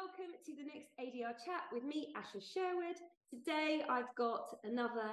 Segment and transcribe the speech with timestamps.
[0.00, 2.96] welcome to the next ADR chat with me, Asha Sherwood.
[3.30, 5.10] Today I've got another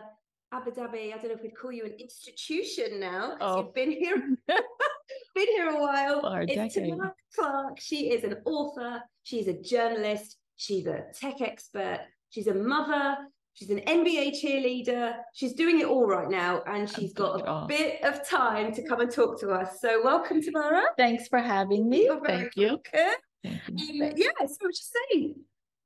[0.54, 1.14] Abu Dhabi.
[1.14, 3.58] I don't know if we'd call you an institution now because Oh.
[3.64, 4.16] you've been here,
[4.48, 6.22] been here a while.
[6.22, 6.92] For a it's decade.
[6.92, 7.80] Tamara Clarke.
[7.80, 9.02] She is an author.
[9.24, 10.38] She's a journalist.
[10.56, 12.00] She's a tech expert.
[12.30, 13.18] She's a mother.
[13.54, 15.16] She's an NBA cheerleader.
[15.34, 17.68] She's doing it all right now, and she's doing got a all.
[17.68, 19.82] bit of time to come and talk to us.
[19.82, 20.84] So welcome, Tamara.
[20.96, 22.06] Than's for having me.
[22.06, 22.82] You're very Thank welcome.
[22.94, 23.16] Thank you.
[23.46, 24.10] Um, yeah,
[24.40, 25.36] so I was just saying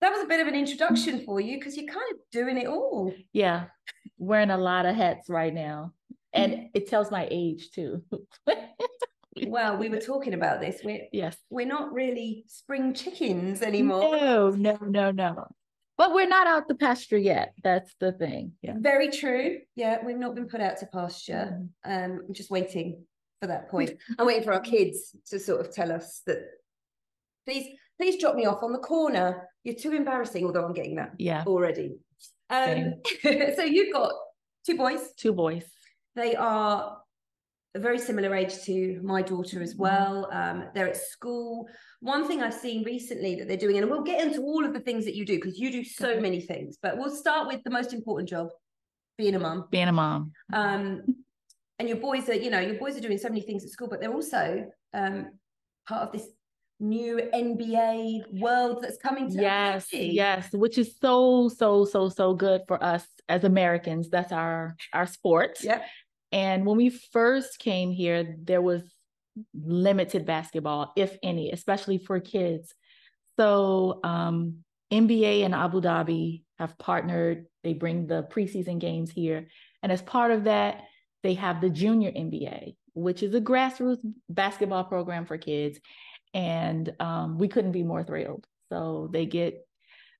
[0.01, 2.67] that was a bit of an introduction for you because you're kind of doing it
[2.67, 3.13] all.
[3.33, 3.65] Yeah,
[4.17, 5.93] wearing a lot of hats right now.
[6.35, 6.53] Mm-hmm.
[6.53, 8.03] And it tells my age too.
[9.47, 10.81] Well, we were talking about this.
[10.83, 11.37] We're yes.
[11.49, 14.17] we're not really spring chickens anymore.
[14.17, 15.47] No, no, no, no.
[15.97, 17.53] But we're not out the pasture yet.
[17.63, 18.53] That's the thing.
[18.61, 18.73] Yeah.
[18.77, 19.59] Very true.
[19.75, 21.59] Yeah, we've not been put out to pasture.
[21.85, 22.05] Mhm.
[22.05, 23.05] Um, I'm just waiting
[23.39, 23.91] for that point.
[24.17, 26.39] I'm waiting for our kids to sort of tell us that.
[27.45, 27.67] Please,
[27.99, 29.47] please drop me off on the corner.
[29.63, 30.45] You're too embarrassing.
[30.45, 31.43] Although I'm getting that Yeah.
[31.45, 31.95] already.
[32.49, 34.11] Um, so you've got
[34.65, 35.13] two boys.
[35.17, 35.63] Two boys.
[36.15, 36.97] They are
[37.73, 40.27] a very similar age to my daughter as well.
[40.31, 41.67] Um, they're at school.
[42.01, 44.81] One thing I've seen recently that they're doing, and we'll get into all of the
[44.81, 47.69] things that you do because you do so many things, but we'll start with the
[47.69, 48.49] most important job
[49.17, 49.67] being a mum.
[49.71, 50.31] Being a mom.
[50.51, 51.03] Um,
[51.79, 53.87] and your boys are, you know, your boys are doing so many things at school,
[53.87, 55.27] but they're also um,
[55.87, 56.27] part of this
[56.81, 62.61] new NBA world that's coming to Yes, yes, which is so, so, so, so good
[62.67, 64.09] for us as Americans.
[64.09, 65.59] That's our our sport.
[65.61, 65.81] Yeah.
[66.31, 68.83] And when we first came here, there was
[69.53, 72.73] limited basketball, if any, especially for kids.
[73.37, 77.45] So um, NBA and Abu Dhabi have partnered.
[77.63, 79.47] They bring the preseason games here.
[79.83, 80.83] And as part of that,
[81.23, 85.79] they have the junior NBA, which is a grassroots basketball program for kids.
[86.33, 88.45] And um, we couldn't be more thrilled.
[88.69, 89.65] So they get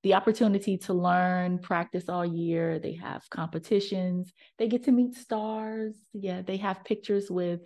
[0.04, 2.80] the opportunity to learn, practice all year.
[2.80, 4.32] They have competitions.
[4.58, 5.96] They get to meet stars.
[6.14, 7.62] Yeah, they have pictures with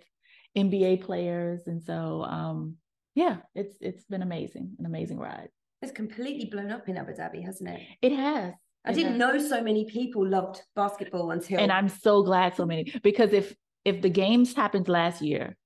[0.56, 2.76] NBA players, and so um,
[3.14, 5.48] yeah, it's it's been amazing, an amazing ride.
[5.82, 7.80] It's completely blown up in Abu Dhabi, hasn't it?
[8.02, 8.54] It has.
[8.84, 9.18] I It didn't has.
[9.18, 13.54] know so many people loved basketball until and I'm so glad so many because if
[13.84, 15.56] if the games happened last year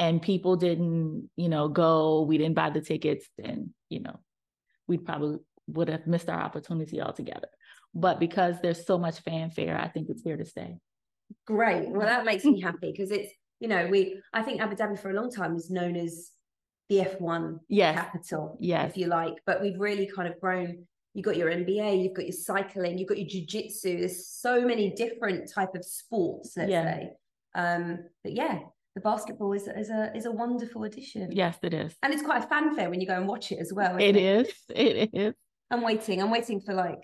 [0.00, 4.18] and people didn't, you know, go, we didn't buy the tickets, then you know,
[4.88, 5.38] we probably
[5.68, 7.48] would have missed our opportunity altogether.
[7.94, 10.78] But because there's so much fanfare, I think it's here to stay.
[11.46, 11.90] Great.
[11.90, 13.30] Well, that makes me happy because it's,
[13.60, 16.30] you know, we, I think Abu Dhabi for a long time was known as
[16.88, 20.86] the F1 Yes, capital, yes, if you like, but we've really kind of grown.
[21.12, 23.98] You've got your NBA, you've got your cycling, you've got your jiu-jitsu.
[23.98, 26.84] There's so many different type of sports, let's Yeah.
[26.84, 27.10] say.
[27.54, 28.60] Um, but yeah,
[28.94, 31.30] the basketball is, is a is a wonderful addition.
[31.32, 31.94] yes, it is.
[32.02, 33.96] And it's quite a fanfare when you go and watch it as well.
[33.98, 34.54] It isn't is.
[34.74, 35.34] It is.
[35.70, 36.20] I'm waiting.
[36.20, 37.02] I'm waiting for like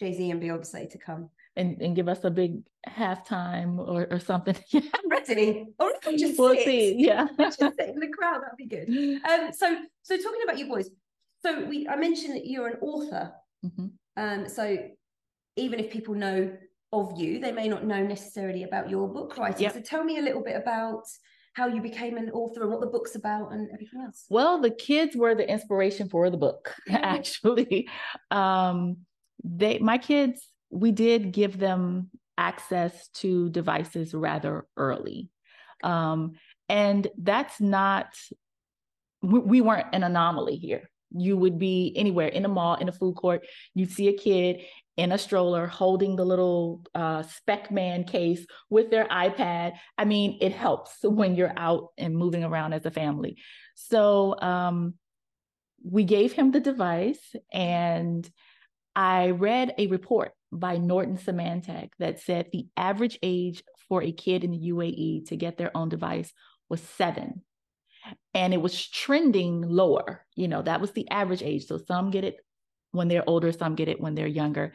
[0.00, 1.30] Jay Z and Beyonce to come.
[1.56, 4.56] And and give us a big halftime or, or something.
[4.74, 5.66] I'm ready.
[5.78, 6.64] Or if I just we'll sit.
[6.64, 6.94] see.
[6.98, 7.26] Yeah.
[7.38, 8.42] just sit in the crowd.
[8.42, 8.88] That'd be good.
[9.28, 10.88] Um, so so talking about your boys,
[11.44, 13.32] so we I mentioned that you're an author.
[13.64, 13.90] Mhm.
[14.16, 14.76] Um, so
[15.56, 16.56] even if people know
[16.92, 19.62] of you, they may not know necessarily about your book writing.
[19.62, 19.74] Yep.
[19.74, 21.04] So tell me a little bit about
[21.52, 24.24] how you became an author and what the book's about and everything else.
[24.30, 27.88] Well, the kids were the inspiration for the book, actually.
[28.30, 28.98] Um,
[29.44, 35.28] they my kids, we did give them access to devices rather early.
[35.82, 36.32] Um,
[36.68, 38.14] and that's not
[39.22, 40.88] we, we weren't an anomaly here.
[41.10, 44.60] You would be anywhere in a mall, in a food court, you'd see a kid
[44.98, 49.74] in a stroller holding the little uh, spec man case with their iPad.
[49.96, 53.38] I mean, it helps when you're out and moving around as a family.
[53.76, 54.94] So um,
[55.84, 58.28] we gave him the device, and
[58.96, 64.42] I read a report by Norton Symantec that said the average age for a kid
[64.42, 66.32] in the UAE to get their own device
[66.68, 67.42] was seven.
[68.34, 70.26] And it was trending lower.
[70.34, 71.66] You know, that was the average age.
[71.66, 72.36] So some get it
[72.92, 74.74] when they're older, some get it when they're younger.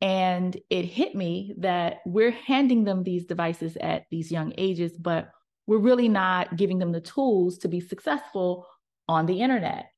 [0.00, 5.30] And it hit me that we're handing them these devices at these young ages, but
[5.66, 8.66] we're really not giving them the tools to be successful
[9.08, 9.90] on the internet.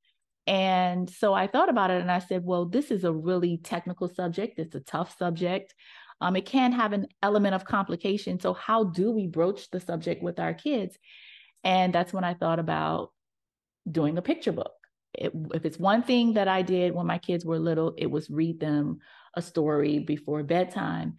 [0.46, 4.08] And so I thought about it and I said, well, this is a really technical
[4.08, 4.58] subject.
[4.58, 5.72] It's a tough subject.
[6.20, 8.38] Um, it can have an element of complication.
[8.40, 10.96] So, how do we broach the subject with our kids?
[11.64, 13.10] And that's when I thought about
[13.90, 14.72] doing a picture book.
[15.14, 18.31] It, if it's one thing that I did when my kids were little, it was
[18.31, 18.99] read them
[19.35, 21.17] a story before bedtime.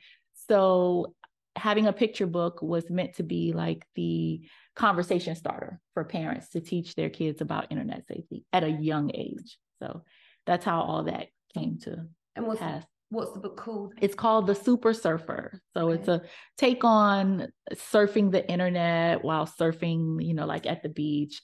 [0.48, 1.16] So,
[1.56, 4.42] having a picture book was meant to be like the
[4.76, 9.58] conversation starter for parents to teach their kids about internet safety at a young age.
[9.80, 10.04] So
[10.46, 12.84] that's how all that came to And what's pass.
[13.10, 13.94] what's the book called?
[14.02, 15.62] It's called The Super Surfer.
[15.76, 16.24] So it's a
[16.58, 21.42] take on surfing the internet while surfing, you know, like at the beach.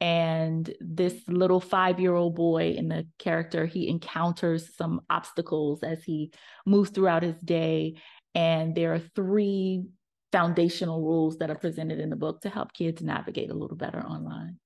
[0.00, 6.02] And this little five year old boy in the character, he encounters some obstacles as
[6.04, 6.32] he
[6.66, 7.94] moves throughout his day.
[8.34, 9.84] And there are three
[10.32, 14.00] foundational rules that are presented in the book to help kids navigate a little better
[14.00, 14.58] online.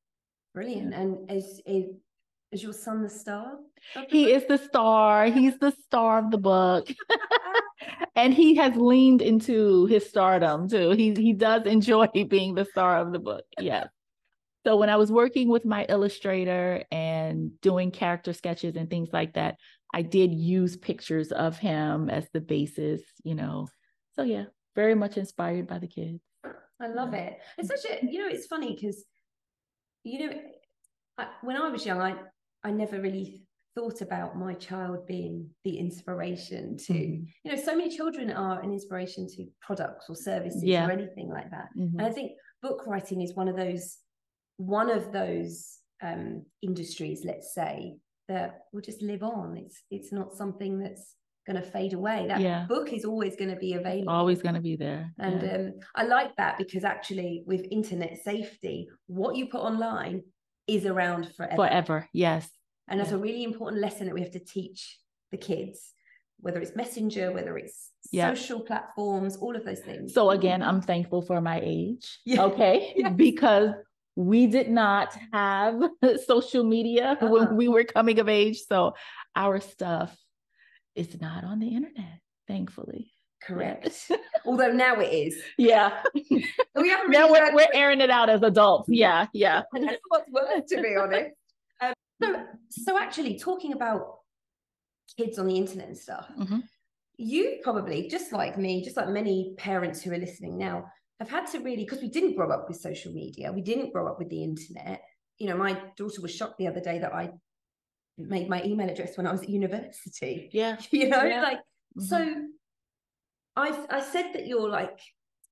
[0.55, 0.95] Brilliant.
[0.95, 1.87] And is is
[2.51, 3.59] is your son the star?
[3.95, 4.43] the He book?
[4.43, 5.27] is the star.
[5.27, 6.89] He's the star of the book.
[8.17, 10.91] and he has leaned into his stardom too.
[10.91, 13.45] He he does enjoy being the star of the book.
[13.61, 13.89] Yes.
[14.69, 19.33] So when I was working with my illustrator and doing character sketches and things like
[19.33, 19.57] that,
[19.95, 23.69] I did use pictures of him as the basis, you know.
[24.13, 24.45] So yeah,
[24.77, 26.21] very much inspired by the kids.
[26.83, 27.39] I love it.
[27.57, 29.07] It's such a you know it's funny because
[30.05, 30.37] you know
[31.17, 32.17] I, when I was young I
[32.63, 37.27] I never really thought about my child being the inspiration to Mhm.
[37.43, 40.87] you know so many children are an inspiration to products or services Yeah.
[40.87, 41.95] or anything like that Mhm.
[41.99, 43.99] and I think book writing is one of those
[44.59, 47.97] one of those um, industries let's say
[48.29, 51.15] that will just live on it's it's not something that's
[51.47, 52.67] going to fade away that Yeah.
[52.69, 55.13] book is always going to be available Always going to be there.
[55.19, 55.55] and Yeah.
[55.57, 60.25] um, I like that because actually, with internet safety, what you put online
[60.67, 61.57] is around forever.
[61.57, 62.09] Forever.
[62.13, 62.51] Yes.
[62.87, 63.17] And that's Yeah.
[63.17, 65.01] a really important lesson that we have to teach
[65.33, 65.95] the kids,
[66.41, 68.29] whether it's Messenger, whether it's Yeah.
[68.35, 70.13] social platforms, all of those things.
[70.13, 72.07] So again, I'm thankful for my age.
[72.27, 72.45] Yeah.
[72.45, 72.93] Okay.
[72.95, 73.15] Yes.
[73.17, 73.71] Because
[74.19, 75.81] we did not have
[76.27, 77.31] social media Uh-uh.
[77.31, 78.59] when we were coming of age.
[78.69, 78.95] So
[79.37, 80.17] our stuff
[80.97, 82.19] is not on the internet,
[82.49, 83.13] thankfully.
[83.47, 84.11] correct.
[84.45, 85.41] Although now it is.
[85.57, 86.03] Yeah.
[86.75, 88.89] We haven't now really we're, we're airing it out as adults.
[88.89, 89.27] Yeah.
[89.33, 89.63] Yeah.
[89.75, 91.31] I don't what's worse, to be honest.
[91.81, 91.93] Um,
[92.23, 94.01] so, so actually, talking about
[95.17, 96.63] kids on the internet and stuff, Mhm.
[97.17, 100.87] you probably, just like me, just like many parents who are listening now,
[101.21, 104.07] have had to really, because we didn't grow up with social media, we didn't grow
[104.07, 105.03] up with the internet.
[105.39, 107.31] You know, my daughter was shocked the other day that I
[108.17, 110.51] made my email address when I was at university.
[110.53, 110.77] Yeah.
[110.91, 111.43] You know, Yeah.
[111.43, 111.59] like
[111.97, 112.03] Mhm.
[112.03, 112.45] so
[113.57, 114.99] I I said that you're like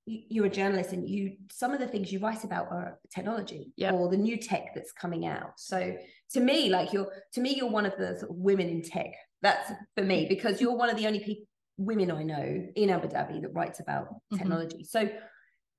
[0.06, 3.72] you- you're a journalist and you some of the things you write about are technology
[3.76, 3.94] Yep.
[3.94, 5.58] or the new tech that's coming out.
[5.58, 5.96] So
[6.34, 9.12] to me, like you're to me, you're one of the sort of women in tech.
[9.42, 11.46] That's for me because you're one of the only people
[11.78, 14.38] women I know in Abu Dhabi that writes about Mhm.
[14.38, 14.82] technology.
[14.84, 15.00] So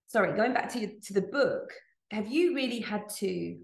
[0.08, 1.72] sorry, going back to to the book,
[2.12, 3.58] have you really had to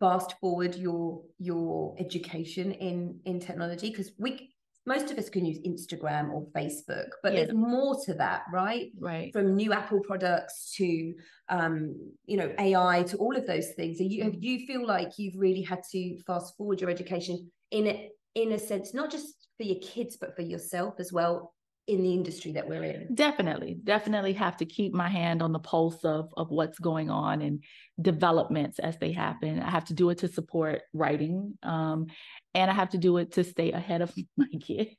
[0.00, 4.52] fast forward your your education in in technology because we
[4.84, 7.44] most of us can use Instagram or Facebook, but Yeah.
[7.44, 8.90] there's more to that, right?
[8.98, 9.32] Right.
[9.32, 11.14] From new Apple products to
[11.48, 11.94] um,
[12.26, 13.98] you know AI to all of those things.
[13.98, 17.86] So you have you feel like you've really had to fast forward your education in
[17.86, 21.54] a, in a sense, not just for your kids but for yourself as well
[21.88, 23.14] in the industry that we're in.
[23.14, 27.42] Definitely, definitely have to keep my hand on the pulse of of what's going on
[27.42, 27.64] and
[28.00, 29.60] developments as they happen.
[29.60, 32.06] I have to do it to support writing, um,
[32.54, 34.96] and I have to do it to stay ahead of my kids.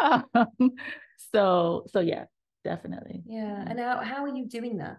[0.00, 0.24] um,
[1.32, 2.24] so, so yeah,
[2.64, 3.22] definitely.
[3.26, 4.98] Yeah, and how how are you doing that?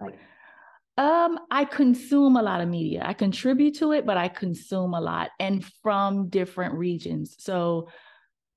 [0.00, 0.18] Like
[0.98, 3.02] Um, I consume a lot of media.
[3.04, 7.36] I contribute to it, but I consume a lot and from different regions.
[7.38, 7.88] So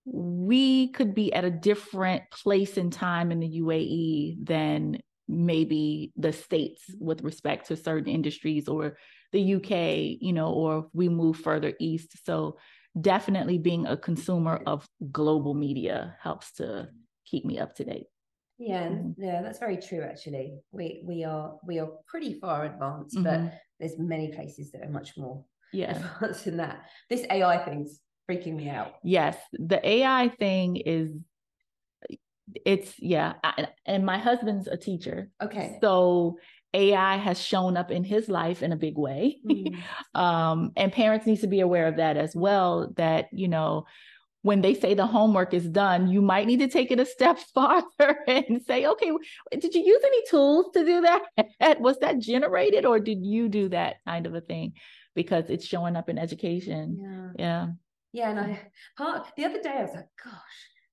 [0.06, 6.34] we could be at a different place in time in the UAE than maybe the
[6.34, 8.98] states with respect to certain industries or
[9.32, 12.26] the UK, you know, or if we move further east.
[12.26, 12.58] So
[13.00, 16.90] definitely being a consumer of global media helps to
[17.26, 18.08] keep me up to date.
[18.58, 19.16] Yeah, Mhm.
[19.18, 20.02] yeah, that's very true.
[20.02, 23.24] Actually, we we are we are pretty far advanced, Mhm.
[23.24, 25.94] but there's many places that are much more Yeah.
[26.20, 26.90] advanced than that.
[27.10, 28.96] This AI thing's freaking me out.
[29.04, 31.12] Yes, the AI thing is
[32.66, 35.30] it's yeah, I, and my husband's a teacher.
[35.42, 35.78] Okay.
[35.82, 36.38] So
[36.74, 39.40] AI has shown up in his life in a big way.
[39.46, 39.78] Mm.
[40.16, 43.86] um, and parents need to be aware of that as well that you know
[44.42, 47.38] when they say the homework is done you might need to take it a step
[47.54, 49.12] farther and say okay
[49.52, 53.68] did you use any tools to do that was that generated or did you do
[53.68, 54.74] that kind of a thing
[55.14, 57.32] because it's showing up in education Yeah.
[57.38, 57.68] yeah
[58.12, 58.62] Yeah, and I
[58.98, 60.34] part the other day I was like, gosh,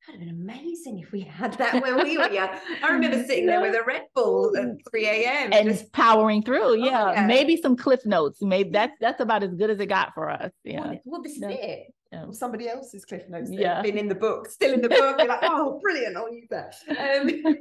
[0.06, 2.50] that'd have been amazing if we had that when we were young.
[2.82, 5.52] I remember sitting there with a Red Bull at 3 a.m.
[5.52, 7.12] and just powering through yeah.
[7.12, 7.26] yeah.
[7.26, 10.52] maybe some cliff notes maybe that's that's about as good as it got for us
[10.64, 11.48] yeah well, well, this is Yeah.
[11.48, 11.94] it.
[12.12, 12.30] Yeah.
[12.30, 13.82] Somebody else's cliff notes that Yeah.
[13.82, 15.16] been in the book, still in the book.
[15.18, 16.16] You're like, oh, brilliant!
[16.16, 16.76] I'll use that.
[16.88, 17.56] Um,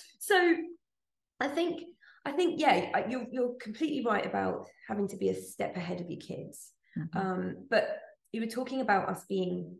[0.20, 0.54] so,
[1.40, 1.82] I think,
[2.24, 6.08] I think, yeah, you're you're completely right about having to be a step ahead of
[6.08, 6.70] your kids.
[6.96, 7.18] Mm-hmm.
[7.18, 7.98] Um, but
[8.32, 9.76] you were talking about us being,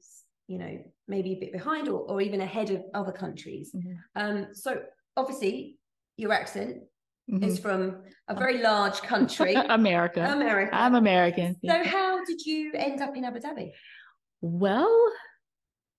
[0.47, 3.73] you know, maybe a bit behind or, or even ahead of other countries.
[3.75, 3.93] Mm-hmm.
[4.17, 4.81] Um, so
[5.17, 5.77] obviously,
[6.17, 6.79] your accent
[7.31, 7.45] mm-hmm.
[7.45, 10.25] is from a very large country, America.
[10.25, 10.75] America.
[10.75, 11.55] I'm American.
[11.55, 11.85] So, yeah.
[11.85, 13.73] how did you end up in Abu Dhabi?
[14.41, 15.13] Well,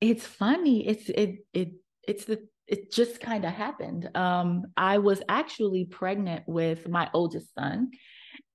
[0.02, 0.88] it's funny.
[0.88, 1.72] It's it it
[2.08, 4.10] it's the it just kind of happened.
[4.16, 7.92] Um, I was actually pregnant with my oldest son,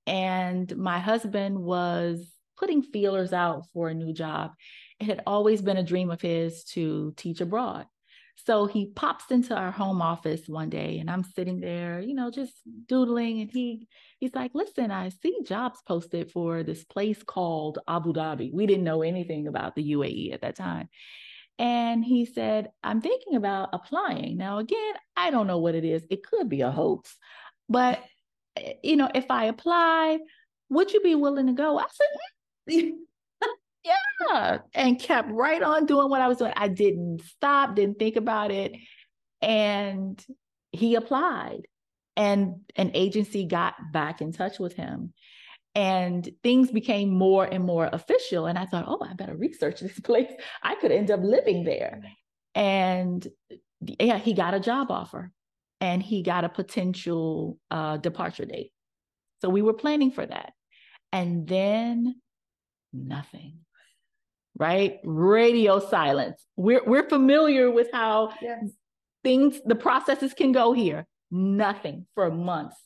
[0.07, 4.53] and my husband was putting feelers out for a new job.
[5.01, 7.87] It had always been a dream of his to teach abroad.
[8.47, 12.31] So he pops into our home office one day and I'm sitting there, you know,
[12.31, 12.53] just
[12.87, 13.87] doodling and he
[14.19, 18.85] he's like, "Listen, I see jobs posted for this place called Abu Dhabi." We didn't
[18.85, 20.89] know anything about the UAE at that time.
[21.59, 24.37] And he said, I'm thinking about applying.
[24.37, 26.05] Now, again, I don't know what it is.
[26.11, 27.17] It could be a hoax.
[27.69, 28.03] But,
[28.57, 30.19] eh, you know, if I apply,
[30.71, 31.79] would you be willing to go?
[31.79, 32.07] I said,
[33.85, 34.59] yeah.
[34.75, 36.53] And kept right on doing what I was doing.
[36.57, 38.73] I didn't stop, didn't think about it.
[39.43, 40.25] And
[40.73, 41.63] he applied.
[42.17, 45.13] And an agency got back in touch with him
[45.75, 49.99] and things became more and more official and i thought oh i better research this
[50.05, 50.31] place
[50.63, 52.01] i could end up living there
[52.55, 53.27] and
[53.99, 55.31] yeah he got a job offer
[55.81, 58.73] and he got a potential uh, departure date
[59.41, 60.53] so we were planning for that
[61.13, 62.15] and then
[62.95, 63.59] nothing
[64.59, 68.71] right radio silence we're we're familiar with how yes.
[69.23, 72.77] things the processes can go here nothing for months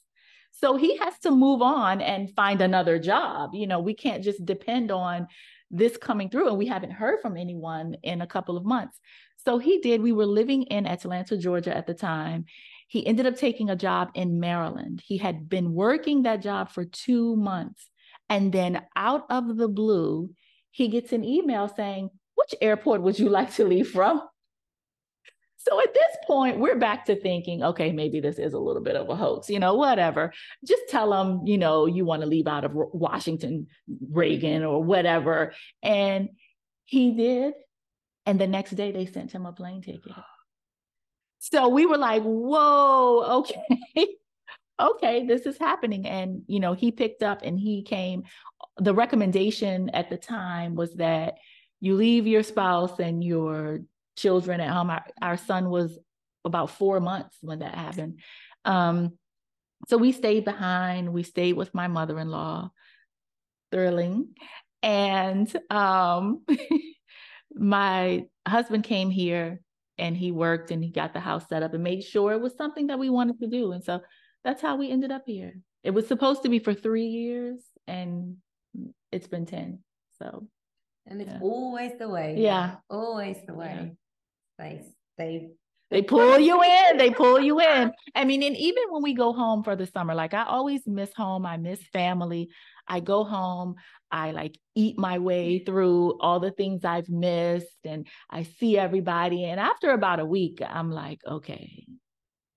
[0.60, 3.54] so he has to move on and find another job.
[3.54, 5.28] You know, we can't just depend on
[5.70, 6.48] this coming through.
[6.48, 8.98] And we haven't heard from anyone in a couple of months.
[9.36, 10.02] So he did.
[10.02, 12.46] We were living in Atlanta, Georgia at the time.
[12.88, 15.00] He ended up taking a job in Maryland.
[15.04, 17.88] He had been working that job for two months.
[18.28, 20.30] And then out of the blue,
[20.70, 24.22] he gets an email saying, Which airport would you like to leave from?
[25.68, 28.96] So at this point, we're back to thinking, okay, maybe this is a little bit
[28.96, 30.32] of a hoax, you know, whatever.
[30.64, 33.66] Just tell them, you know, you want to leave out of Washington,
[34.10, 35.52] Reagan, or whatever.
[35.82, 36.30] And
[36.84, 37.54] he did.
[38.24, 40.12] And the next day, they sent him a plane ticket.
[41.40, 43.86] So we were like, whoa, okay.
[44.80, 46.06] okay, this is happening.
[46.06, 48.24] And, you know, he picked up and he came.
[48.78, 51.34] The recommendation at the time was that
[51.80, 53.80] you leave your spouse and your
[54.16, 54.90] children at home.
[54.90, 55.98] Our, our son was
[56.44, 58.20] about four months when that happened.
[58.64, 59.18] Um,
[59.88, 61.12] so we stayed behind.
[61.12, 62.70] We stayed with my mother in law,
[63.70, 64.34] thrilling.
[64.82, 66.44] And um,
[67.52, 69.60] my husband came here
[69.98, 72.56] and he worked and he got the house set up and made sure it was
[72.56, 73.72] something that we wanted to do.
[73.72, 74.00] And so
[74.44, 75.54] that's how we ended up here.
[75.84, 78.36] It was supposed to be for three years and
[79.12, 79.80] it's been 10.
[80.18, 80.46] So,
[81.06, 81.38] and it's yeah.
[81.40, 82.36] always the way.
[82.38, 82.76] Yeah.
[82.90, 83.92] Always the way
[84.58, 84.82] they
[85.16, 85.48] they
[85.90, 89.32] they pull you in they pull you in i mean and even when we go
[89.32, 92.48] home for the summer like i always miss home i miss family
[92.86, 93.74] i go home
[94.10, 99.44] i like eat my way through all the things i've missed and i see everybody
[99.44, 101.86] and after about a week i'm like okay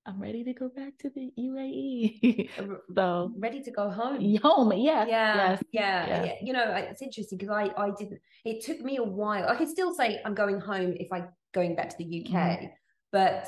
[0.06, 2.50] I'm ready to go back to the UAE.
[2.96, 4.38] so ready to go home.
[4.38, 6.34] Home, yeah, yeah, yes, yeah.
[6.42, 8.20] You know, it's interesting because I I didn't.
[8.44, 9.48] It took me a while.
[9.48, 12.34] I can still say I'm going home if I going back to the UK.
[12.34, 12.70] Mm.
[13.12, 13.48] But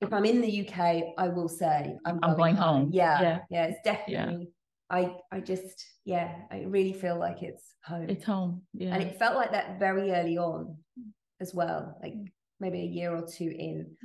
[0.00, 2.82] if I'm in the UK, I will say I'm, I'm going, home.
[2.82, 2.90] home.
[2.92, 4.14] Yeah, yeah, yeah, it's definitely.
[4.14, 4.50] Yeah.
[4.88, 8.08] I I just yeah, I really feel like it's home.
[8.08, 8.62] It's home.
[8.72, 10.76] Yeah, and it felt like that very early on,
[11.40, 11.98] as well.
[12.02, 12.14] Like
[12.60, 13.96] maybe a year or two in,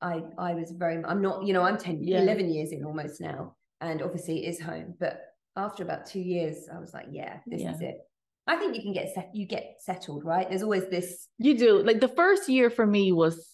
[0.00, 1.02] I I was very.
[1.04, 1.44] I'm not.
[1.44, 2.20] You know, I'm 10, yeah.
[2.20, 4.94] 11 years in almost now, and obviously it is home.
[4.98, 5.20] But
[5.56, 7.74] after about two years, I was like, yeah, this yeah.
[7.74, 7.98] is it.
[8.46, 10.48] I think you can get set, you get settled, right?
[10.48, 11.28] There's always this.
[11.38, 11.82] You do.
[11.82, 13.46] Like the first year for me was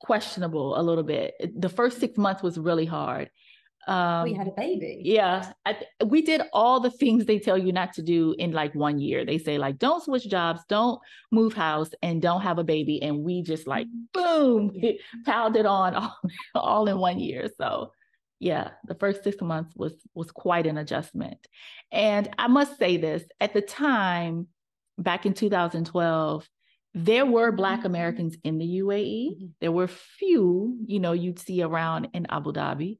[0.00, 1.34] questionable a little bit.
[1.60, 3.30] The first six months was really hard.
[3.88, 5.00] Um, we had a baby.
[5.02, 8.74] Yeah, I, we did all the things they tell you not to do in like
[8.74, 9.24] one year.
[9.24, 11.00] They say like, don't switch jobs, don't
[11.32, 13.02] move house, and don't have a baby.
[13.02, 14.78] And we just like, boom,
[15.24, 16.18] piled it on all,
[16.54, 17.48] all in one year.
[17.56, 17.92] So
[18.40, 21.46] yeah the first six months was was quite an adjustment
[21.90, 24.46] and i must say this at the time
[24.96, 26.48] back in 2012
[26.94, 27.86] there were black mm-hmm.
[27.86, 29.46] americans in the uae mm-hmm.
[29.60, 32.98] there were few you know you'd see around in abu dhabi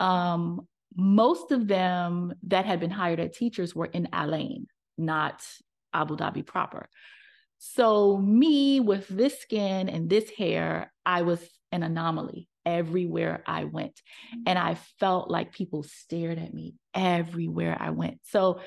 [0.00, 5.44] um, most of them that had been hired as teachers were in Al Ain, not
[5.92, 6.88] Abu Dhabi proper.
[7.58, 11.40] So, me with this skin and this hair, I was
[11.72, 14.02] an anomaly everywhere I went.
[14.44, 18.18] And I felt like people stared at me everywhere I went.
[18.24, 18.60] So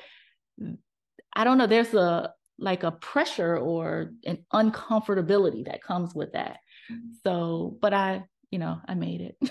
[1.34, 6.58] I don't know, there's a like a pressure or an uncomfortability that comes with that.
[6.90, 7.12] Mm-hmm.
[7.22, 9.36] So, but I, you know, I made it.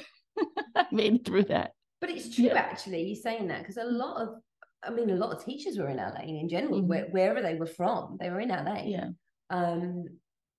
[0.75, 1.71] I made it through that.
[2.01, 2.55] But it's true, yeah.
[2.55, 4.29] actually, you saying that because a lot of,
[4.83, 6.87] I mean, a lot of teachers were in Al Ain in general, mm-hmm.
[6.87, 8.89] where, wherever they were from, they were in Al Ain.
[8.89, 9.09] Yeah.
[9.49, 10.05] Um,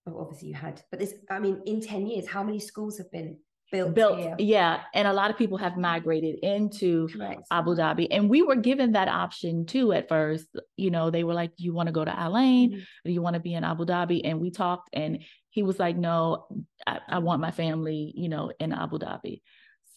[0.04, 3.10] well, obviously you had, but this, I mean, in 10 years, how many schools have
[3.10, 3.38] been
[3.70, 4.34] built built here.
[4.38, 7.42] yeah and a lot of people have migrated into Correct.
[7.50, 10.46] abu dhabi and we were given that option too at first
[10.76, 12.80] you know they were like you want to go to al ain mm-hmm.
[13.04, 15.96] do you want to be in abu dhabi and we talked and he was like
[15.96, 16.46] no
[16.86, 19.42] I, I want my family you know in abu dhabi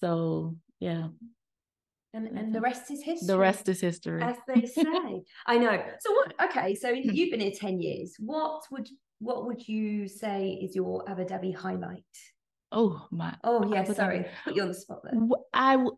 [0.03, 1.07] so yeah
[2.15, 3.25] and, and the rest is history.
[3.25, 4.22] The rest is history.
[4.22, 4.83] As they say.
[5.48, 5.83] I know.
[6.00, 8.15] So what okay, so you've been here 10 years.
[8.19, 12.03] What would what would you say is your Abu Dhabi highlight?
[12.72, 13.33] Oh my.
[13.43, 13.83] Oh yeah.
[13.86, 15.19] Sorry, put you on the spot there.
[15.53, 15.98] I w-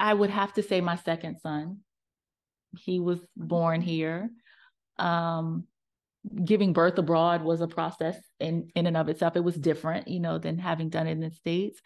[0.00, 1.80] I would have to say my second son.
[2.78, 4.30] He was born here.
[4.98, 5.64] Um,
[6.44, 9.36] giving birth abroad was a process in in and of itself.
[9.36, 11.80] It was different, you know, than having done it in the states.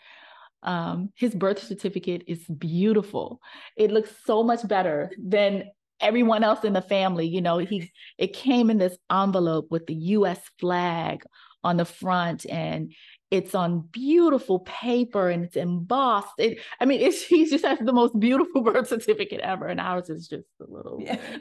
[0.62, 3.40] Um, his birth certificate is beautiful.
[3.76, 7.26] It looks so much better than everyone else in the family.
[7.26, 10.40] You know, he it came in this envelope with the U.S.
[10.58, 11.22] flag
[11.62, 12.92] on the front, and
[13.30, 16.32] it's on beautiful paper and it's embossed.
[16.38, 20.10] It, I mean, it's, he just has the most beautiful birth certificate ever, and ours
[20.10, 21.18] is just a little, yeah.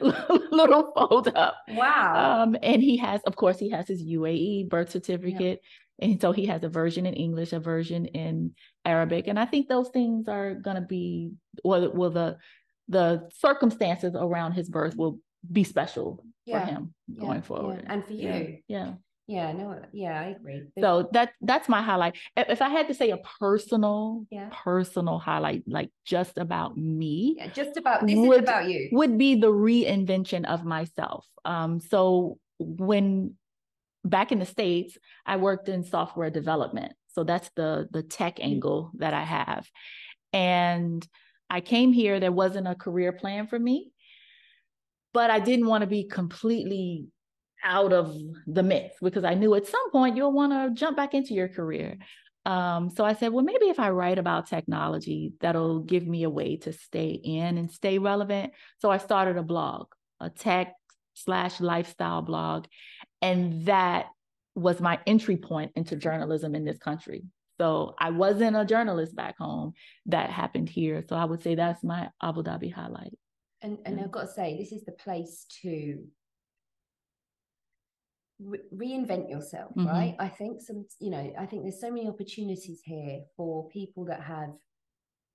[0.52, 1.56] little fold up.
[1.68, 2.42] Wow.
[2.42, 5.68] Um, and he has, of course, he has his UAE birth certificate, yeah.
[6.00, 8.54] And so he has a version in English, a version in
[8.84, 11.32] Arabic, and I think those things are going to be,
[11.64, 12.38] well, well, the
[12.88, 16.60] the circumstances around his birth will be special yeah.
[16.60, 18.94] for him going forward, and for you, yeah.
[19.26, 20.64] Yeah, no, yeah, I agree.
[20.80, 22.16] So that that's my highlight.
[22.36, 24.48] If I had to say a personal, yeah.
[24.50, 29.16] personal highlight, like just about me, yeah, just about this would, is about you, would
[29.18, 31.28] be the reinvention of myself.
[31.44, 33.36] Um, so when
[34.04, 38.44] back in the states, I worked in software development, so that's the the tech mm.
[38.44, 39.68] angle that I have,
[40.32, 41.06] and
[41.48, 42.20] I came here.
[42.20, 43.90] There wasn't a career plan for me,
[45.12, 47.06] but I didn't want to be completely
[47.62, 51.14] out of the mix because I knew at some point you'll want to jump back
[51.14, 51.98] into your career.
[52.46, 56.30] Um, so I said, well, maybe if I write about technology, that'll give me a
[56.30, 58.52] way to stay in and stay relevant.
[58.78, 59.88] So I started a blog,
[60.20, 60.72] a tech
[61.24, 62.66] slash lifestyle blog.
[63.22, 64.06] And that
[64.54, 67.24] was my entry point into journalism in this country.
[67.58, 69.74] So I wasn't a journalist back home.
[70.06, 71.04] That happened here.
[71.08, 73.12] So I would say that's my Abu Dhabi highlight.
[73.62, 75.98] And and I've got to say, this is the place to
[78.42, 79.86] re- reinvent yourself mm-hmm.
[79.86, 84.04] right i think some you know i think there's so many opportunities here for people
[84.04, 84.50] that have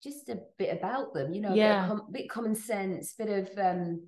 [0.04, 1.86] just a bit about them you know yeah.
[1.86, 4.08] a bit, com- bit common sense bit of um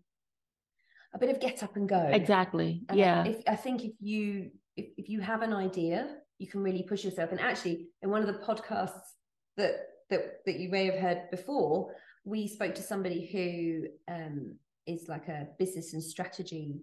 [1.14, 3.94] a bit of get up and go exactly and yeah I, if, I think if
[4.00, 8.10] you if, if you have an idea you can really push yourself and actually in
[8.10, 9.16] one of the podcasts
[9.58, 11.94] that that that you may have heard before
[12.26, 16.76] we spoke to somebody who um is like a business and strategy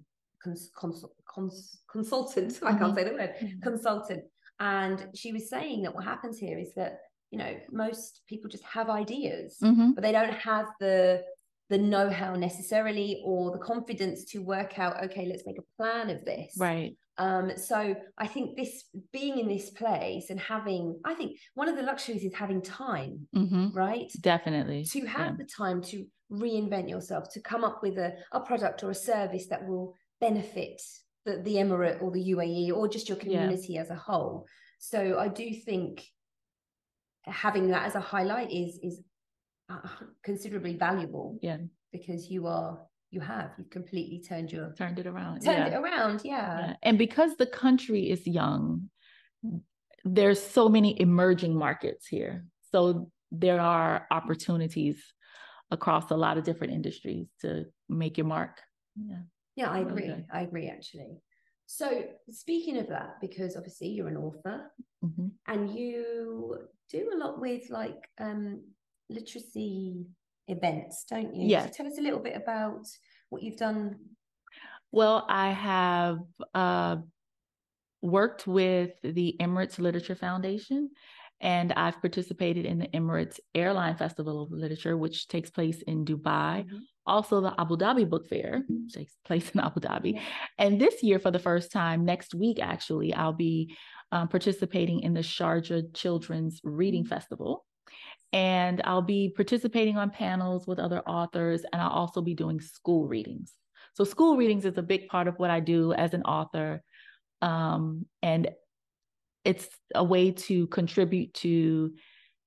[0.44, 2.58] cons, cons, cons, consultant.
[2.62, 2.94] I can't mm-hmm.
[2.94, 3.60] say the word mm-hmm.
[3.60, 4.24] consultant.
[4.60, 8.62] And she was saying that what happens here is that you know most people just
[8.64, 9.92] have ideas, mm-hmm.
[9.92, 11.24] but they don't have the
[11.70, 16.24] the know-how necessarily or the confidence to work out okay let's make a plan of
[16.24, 21.38] this right um so i think this being in this place and having i think
[21.55, 23.68] one of the luxuries is having time mm-hmm.
[23.72, 25.37] right definitely to have yeah.
[25.38, 29.46] the time to reinvent yourself to come up with a, a product or a service
[29.48, 30.81] that will benefit
[31.24, 33.81] the, the emirate or the UAE or just your community yeah.
[33.81, 34.46] as a whole.
[34.79, 36.05] So I do think
[37.24, 39.00] having that as a highlight is is
[40.22, 41.38] considerably valuable.
[41.42, 41.59] Yeah,
[41.92, 42.79] because you are
[43.11, 45.40] you have you've completely turned your turned it around.
[45.40, 45.66] Turned yeah.
[45.66, 46.59] it around, yeah.
[46.59, 46.77] yeah.
[46.83, 48.90] And because the country is young,
[50.05, 52.44] there's so many emerging markets here.
[52.72, 55.03] So there are opportunities
[55.70, 58.61] across a lot of different industries to make your mark.
[58.96, 59.22] Yeah.
[59.57, 60.11] Yeah, I agree.
[60.11, 60.24] Okay.
[60.33, 61.20] I agree actually.
[61.66, 64.70] So speaking of that, because obviously you're an author
[65.05, 65.29] mm-hmm.
[65.46, 66.59] and you
[66.90, 68.62] do a lot with like um
[69.08, 70.06] literacy
[70.48, 71.48] events, don't you?
[71.48, 71.66] Yeah.
[71.66, 72.86] So tell us a little bit about
[73.30, 73.96] what you've done.
[74.92, 76.18] Well, I have
[76.54, 76.96] uh,
[78.02, 80.90] worked with the Emirates Literature Foundation
[81.40, 86.64] and I've participated in the Emirates Airline Festival of Literature, which takes place in Dubai.
[86.64, 86.78] Mm-hmm.
[87.06, 88.86] Also, the Abu Dhabi Book Fair mm-hmm.
[88.86, 90.14] takes place in Abu Dhabi.
[90.14, 90.22] Yeah.
[90.58, 93.76] And this year, for the first time, next week, actually, I'll be
[94.10, 97.14] um, participating in the Sharjah Children's Reading mm-hmm.
[97.14, 97.66] Festival.
[98.35, 103.07] And I'll be participating on panels with other authors, and I'll also be doing school
[103.07, 103.53] readings.
[103.94, 106.83] So school readings is a big part of what I do as an author.
[107.40, 108.51] Um, and
[109.44, 111.94] it's a way to contribute to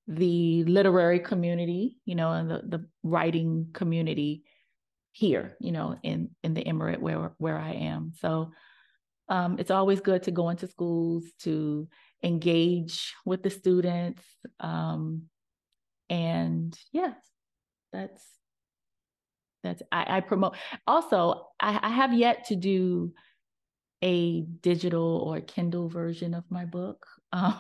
[0.08, 4.44] the literary community, you know, and the, the writing community
[5.14, 8.12] here, you know, in in the emirate where where I am.
[8.20, 8.52] So
[9.30, 11.88] um, it's always good to go into schools to
[12.24, 14.24] engage with the students.
[14.60, 15.24] Um,
[16.10, 17.14] and yeah,
[17.92, 18.24] that's
[19.64, 20.56] that's I, I promote.
[20.86, 23.14] Also, I, I have yet to do
[24.04, 27.06] a digital or Kindle version of my book.
[27.34, 27.56] Um,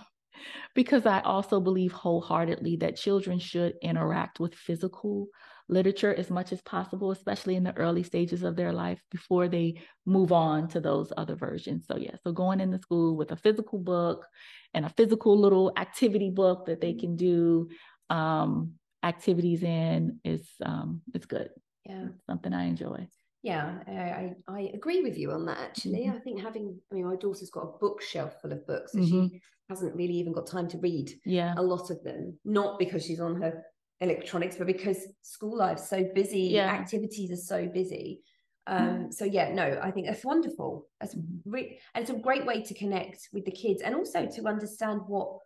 [0.75, 5.27] because I also believe wholeheartedly that children should interact with physical
[5.69, 9.81] literature as much as possible, especially in the early stages of their life before they
[10.05, 11.86] move on to those other versions.
[11.88, 14.25] So, yeah, so going into school with a physical book
[14.73, 17.69] and a physical little activity book that they can do
[18.10, 21.50] um, activities in is um, it's good.
[21.86, 23.08] Yeah, it's something I enjoy.
[23.43, 26.06] Yeah, I, I agree with you on that actually.
[26.06, 26.17] Mm-hmm.
[26.17, 29.28] I think having, I mean, my daughter's got a bookshelf full of books, so mm-hmm.
[29.28, 31.54] she hasn't really even got time to read yeah.
[31.56, 32.38] a lot of them.
[32.43, 33.63] Not because she's on her
[34.02, 36.67] electronics, but because school life's so busy, yeah.
[36.67, 38.22] activities are so busy.
[38.65, 39.12] Um, mm-hmm.
[39.12, 40.88] so yeah, no, I think that's wonderful.
[41.00, 41.50] That's mm-hmm.
[41.50, 45.02] re- and it's a great way to connect with the kids and also to understand
[45.08, 45.38] what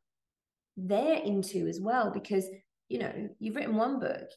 [0.87, 2.11] they're into as well.
[2.11, 2.45] Because
[2.89, 4.29] you know, you've written one book,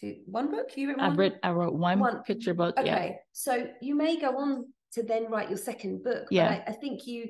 [0.00, 0.76] to one book.
[0.76, 1.02] You written.
[1.02, 1.38] I read.
[1.42, 2.76] I wrote one, one picture book.
[2.78, 3.16] Okay, yeah.
[3.32, 6.26] so you may go on to then write your second book.
[6.30, 7.28] Yeah, I, I think you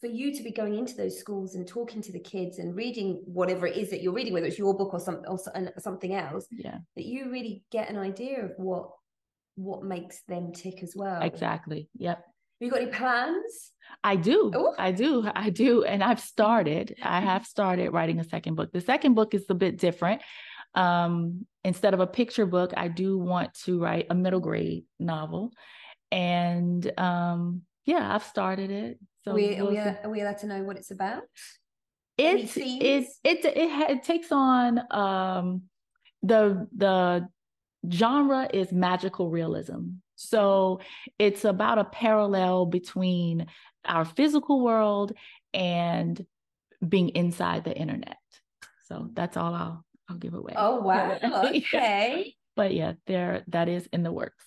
[0.00, 3.22] for you to be going into those schools and talking to the kids and reading
[3.24, 5.38] whatever it is that you're reading, whether it's your book or some or
[5.78, 8.90] something else, yeah, that you really get an idea of what
[9.56, 11.22] what makes them tick as well.
[11.22, 11.88] Exactly.
[11.96, 12.24] Yep.
[12.64, 13.72] You got any plans?
[14.02, 14.50] I do.
[14.54, 14.72] Ooh.
[14.78, 15.28] I do.
[15.34, 15.84] I do.
[15.84, 16.96] And I've started.
[17.02, 18.72] I have started writing a second book.
[18.72, 20.22] The second book is a bit different.
[20.74, 25.52] Um, instead of a picture book, I do want to write a middle grade novel.
[26.10, 28.98] And um, yeah, I've started it.
[29.24, 31.22] So we, we'll are, we, are we allowed to know what it's about?
[32.16, 35.62] It it it it, it takes on um
[36.22, 37.28] the the
[37.90, 39.80] genre is magical realism.
[40.16, 40.80] So
[41.18, 43.46] it's about a parallel between
[43.84, 45.12] our physical world
[45.52, 46.24] and
[46.86, 48.16] being inside the internet.
[48.86, 50.54] So that's all I'll I'll give away.
[50.56, 51.18] Oh wow.
[51.22, 52.34] Okay.
[52.56, 54.44] but yeah, there that is in the works.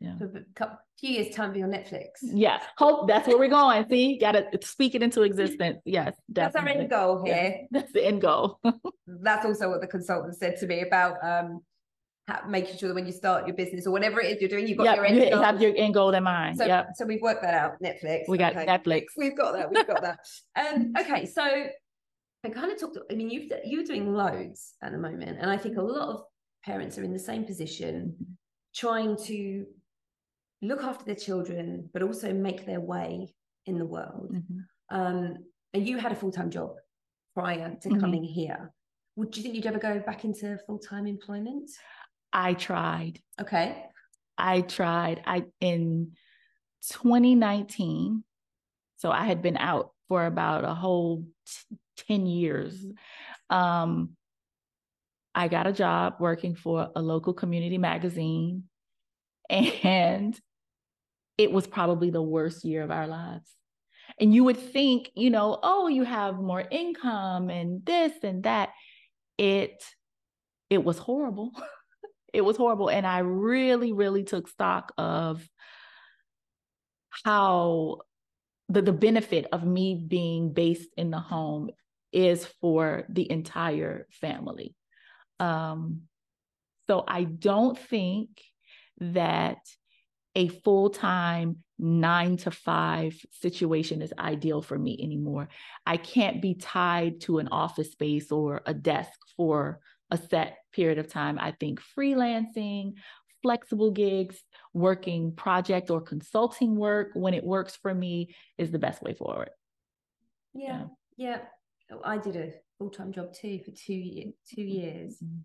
[0.00, 0.18] Yeah.
[0.18, 2.08] For a few years time be on Netflix.
[2.22, 2.60] Yeah.
[2.76, 3.88] Hope that's where we're going.
[3.88, 5.78] See, gotta speak it into existence.
[5.84, 6.60] Yes, definitely.
[6.62, 7.34] That's our end goal here.
[7.34, 8.60] Yeah, that's the end goal.
[9.06, 11.60] that's also what the consultant said to me about um
[12.48, 14.78] making sure that when you start your business or whatever it is you're doing, you've
[14.78, 15.42] got yep, your end you goal.
[15.42, 16.56] have your end goal in mind.
[16.56, 16.90] So, yep.
[16.94, 17.72] so we've worked that out.
[17.82, 18.22] Netflix.
[18.28, 18.66] We got okay.
[18.66, 19.04] Netflix.
[19.16, 19.70] We've got that.
[19.70, 20.18] We've got that.
[20.54, 21.42] Um, okay, so
[22.44, 22.98] I kind of talked.
[23.10, 26.22] I mean, you've you're doing loads at the moment, and I think a lot of
[26.64, 28.14] parents are in the same position,
[28.74, 29.66] trying to
[30.60, 33.34] look after their children, but also make their way
[33.66, 34.32] in the world.
[34.32, 34.96] Mm-hmm.
[34.96, 35.36] Um,
[35.74, 36.74] and you had a full time job
[37.34, 38.00] prior to mm-hmm.
[38.00, 38.72] coming here.
[39.16, 41.70] Would you think you'd ever go back into full time employment?
[42.32, 43.20] I tried.
[43.40, 43.84] Okay.
[44.38, 45.22] I tried.
[45.26, 46.12] I in
[46.90, 48.24] 2019.
[48.96, 51.76] So I had been out for about a whole t-
[52.08, 52.84] 10 years.
[53.50, 54.10] Um,
[55.34, 58.64] I got a job working for a local community magazine.
[59.50, 60.38] And
[61.36, 63.50] it was probably the worst year of our lives.
[64.20, 68.70] And you would think, you know, oh, you have more income and this and that.
[69.38, 69.82] It
[70.70, 71.52] it was horrible.
[72.32, 72.88] it was horrible.
[72.88, 75.46] And I really, really took stock of
[77.24, 77.98] how
[78.68, 81.70] the, the benefit of me being based in the home
[82.12, 84.74] is for the entire family.
[85.40, 86.02] Um,
[86.86, 88.28] so I don't think
[88.98, 89.58] that
[90.34, 95.48] a full time nine to five situation is ideal for me anymore.
[95.86, 99.80] I can't be tied to an office space or a desk for
[100.12, 101.38] a set period of time.
[101.40, 102.94] I think freelancing,
[103.42, 104.40] flexible gigs,
[104.72, 109.50] working project or consulting work when it works for me is the best way forward.
[110.54, 110.84] Yeah.
[111.16, 111.38] Yeah.
[111.90, 111.96] yeah.
[112.04, 115.16] I did a full time job too for two years, two years.
[115.16, 115.38] Mm-hmm.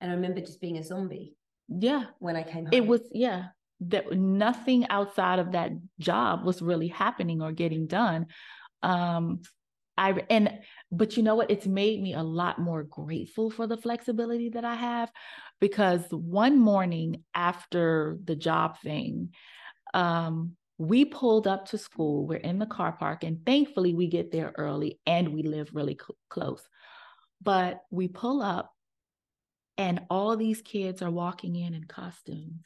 [0.00, 1.36] And I remember just being a zombie.
[1.68, 2.06] Yeah.
[2.18, 2.72] When I came home.
[2.72, 3.48] It was, yeah
[3.80, 8.26] that nothing outside of that job was really happening or getting done.
[8.82, 9.42] Um,
[9.96, 10.58] I and
[10.90, 11.50] but you know what?
[11.50, 15.10] It's made me a lot more grateful for the flexibility that I have
[15.60, 19.30] because one morning after the job thing,
[19.92, 22.26] um, we pulled up to school.
[22.26, 25.98] We're in the car park, and thankfully we get there early and we live really
[26.00, 26.62] cl- close.
[27.40, 28.72] But we pull up,
[29.78, 32.64] and all these kids are walking in in costumes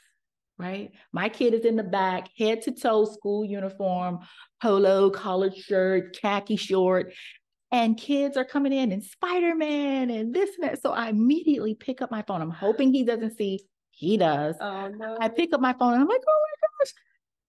[0.58, 0.90] right?
[1.12, 4.18] My kid is in the back, head to toe school uniform,
[4.60, 7.12] polo, collared shirt, khaki short,
[7.70, 10.82] and kids are coming in and Spider-Man and this and that.
[10.82, 12.40] So I immediately pick up my phone.
[12.40, 13.60] I'm hoping he doesn't see.
[13.90, 14.56] He does.
[14.60, 15.18] Oh no.
[15.20, 16.94] I pick up my phone and I'm like, oh my gosh.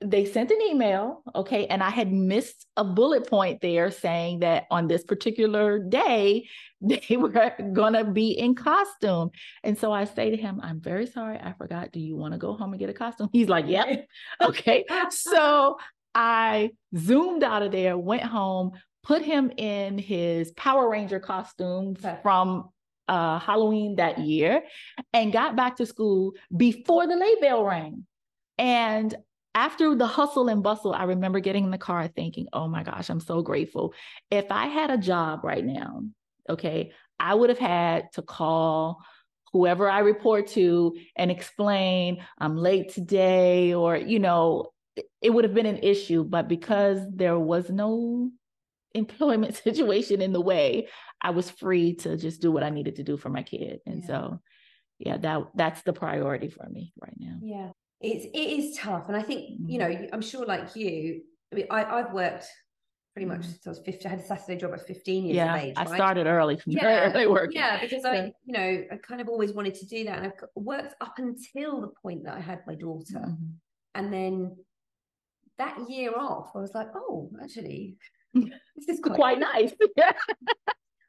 [0.01, 4.65] They sent an email, okay, and I had missed a bullet point there saying that
[4.71, 6.47] on this particular day
[6.81, 9.31] they were gonna be in costume.
[9.63, 11.91] And so I say to him, I'm very sorry, I forgot.
[11.91, 13.29] Do you want to go home and get a costume?
[13.33, 14.07] He's like, Yep.
[14.41, 14.85] okay.
[15.09, 15.77] so
[16.15, 18.71] I zoomed out of there, went home,
[19.03, 22.69] put him in his Power Ranger costume from
[23.09, 24.63] uh, Halloween that year
[25.13, 28.05] and got back to school before the late bell rang.
[28.57, 29.15] And
[29.55, 33.09] after the hustle and bustle, I remember getting in the car thinking, oh my gosh,
[33.09, 33.93] I'm so grateful.
[34.29, 36.03] If I had a job right now,
[36.49, 39.01] okay, I would have had to call
[39.51, 44.71] whoever I report to and explain I'm late today, or, you know,
[45.21, 46.23] it- would have been an issue.
[46.23, 48.31] But because there was no
[48.93, 50.88] employment situation in the way,
[51.21, 53.79] I was free to just do what I needed to do for my kid.
[53.85, 54.07] And Yeah.
[54.07, 54.41] so,
[54.99, 57.38] yeah, that that's the priority for me right now.
[57.41, 60.13] Yeah, it's it is tough, and I think you know Mm-hmm.
[60.13, 61.21] I'm sure like you.
[61.51, 62.45] I mean, I I've worked
[63.13, 63.45] pretty much Mhm.
[63.45, 64.07] since I was 15.
[64.07, 65.73] I had a Saturday job at 15 years yeah, of age.
[65.77, 65.95] I right?
[65.95, 67.51] started early, from Yeah, very early work.
[67.53, 70.33] Yeah, because I, you know, I kind of always wanted to do that, and I've
[70.55, 73.53] worked up until the point that I had my daughter, Mhm.
[73.95, 74.55] and then
[75.57, 77.97] that year off, I was like, oh, actually,
[78.33, 79.73] this is quite, Quite nice.
[79.97, 80.12] Yeah.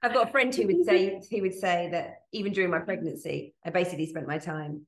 [0.02, 3.54] I've got a friend who would say who would say that even during my pregnancy,
[3.64, 4.86] I basically spent my time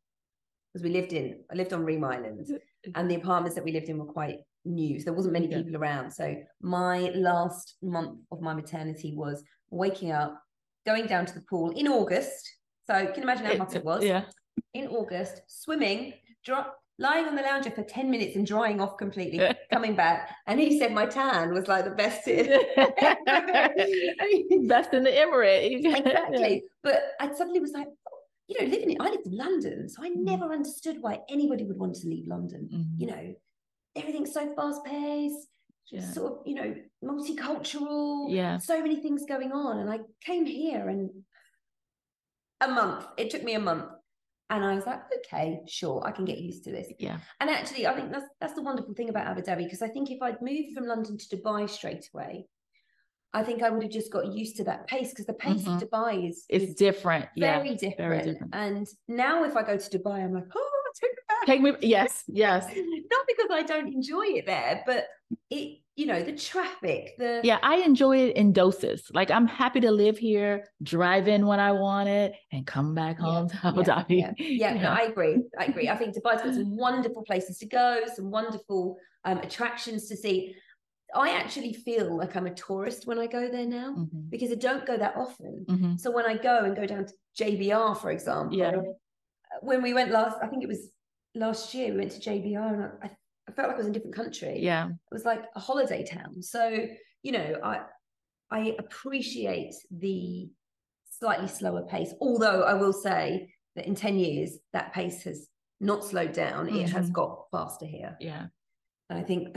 [0.72, 2.46] because we lived in I lived on Reem Island,
[2.94, 5.58] and the apartments that we lived in were quite new, so there wasn't many Yeah.
[5.58, 6.10] people around.
[6.10, 10.40] So my last month of my maternity was waking up,
[10.86, 12.48] going down to the pool in August.
[12.86, 14.24] So can you imagine how hot it was Yeah.
[14.74, 16.64] in August, swimming, dry,
[16.98, 19.40] lying on the lounger for 10 minutes and drying off completely,
[19.72, 20.30] coming back.
[20.46, 22.48] And he said my tan was like the best it
[24.68, 25.84] Best in the Emirate.
[25.84, 26.62] exactly.
[26.82, 27.88] But I suddenly was like,
[28.48, 30.16] you know, living in I lived in London, so I Mm.
[30.24, 32.68] never understood why anybody would want to leave London.
[32.72, 33.00] Mhm.
[33.00, 33.34] You know,
[33.96, 35.48] everything's so fast paced,
[35.90, 36.00] Yeah.
[36.10, 36.74] sort of, you know,
[37.04, 38.58] multicultural, Yeah.
[38.58, 39.78] so many things going on.
[39.78, 41.24] And I came here and
[42.60, 43.90] a month, it took me a month.
[44.50, 46.92] And I was like, okay, sure, I can get used to this.
[46.98, 47.20] Yeah.
[47.40, 50.10] And actually, I think that's that's the wonderful thing about Abu Dhabi because I think
[50.10, 52.46] if I'd moved from London to Dubai straight away,
[53.34, 55.80] I think I would have just got used to that pace because the pace of
[55.82, 57.26] Dubai is, It's different.
[57.34, 57.58] Yeah.
[57.58, 58.24] very different.
[58.24, 58.54] different.
[58.54, 61.46] And now if I go to Dubai, I'm like, oh, take me back.
[61.46, 61.72] Take me.
[61.80, 62.24] Yes.
[62.28, 62.66] Yes.
[62.76, 65.06] Not because I don't enjoy it there, but
[65.48, 69.10] it, you know, the traffic, the Yeah, I enjoy it in doses.
[69.14, 73.16] Like I'm happy to live here, drive in when I want it, and come back
[73.18, 74.18] Yeah, home to Abu yeah, Dhabi.
[74.20, 75.42] Yeah, yeah, no, I agree.
[75.58, 75.88] I agree.
[75.88, 80.54] I think Dubai's got some wonderful places to go, some wonderful um, attractions to see.
[81.14, 84.54] I actually feel like I'm a tourist when I go there now Mhm, because I
[84.54, 85.64] don't go that often.
[85.68, 86.00] mhm.
[86.00, 88.80] So when I go and go down to JBR, for example, Yeah.
[89.60, 90.90] when we went last, I think it was
[91.34, 93.10] last year, we went to JBR and I,
[93.48, 94.60] I felt like I was in a different country.
[94.60, 94.88] Yeah.
[94.88, 96.42] It was like a holiday town.
[96.42, 96.86] So,
[97.22, 97.84] you know, I
[98.50, 100.50] I appreciate the
[101.10, 105.48] slightly slower pace, although I will say that in 10 years, that pace has
[105.80, 106.68] not slowed down.
[106.68, 107.14] It has Mhm.
[107.14, 108.16] got faster here.
[108.20, 108.48] Yeah.
[109.08, 109.56] And I think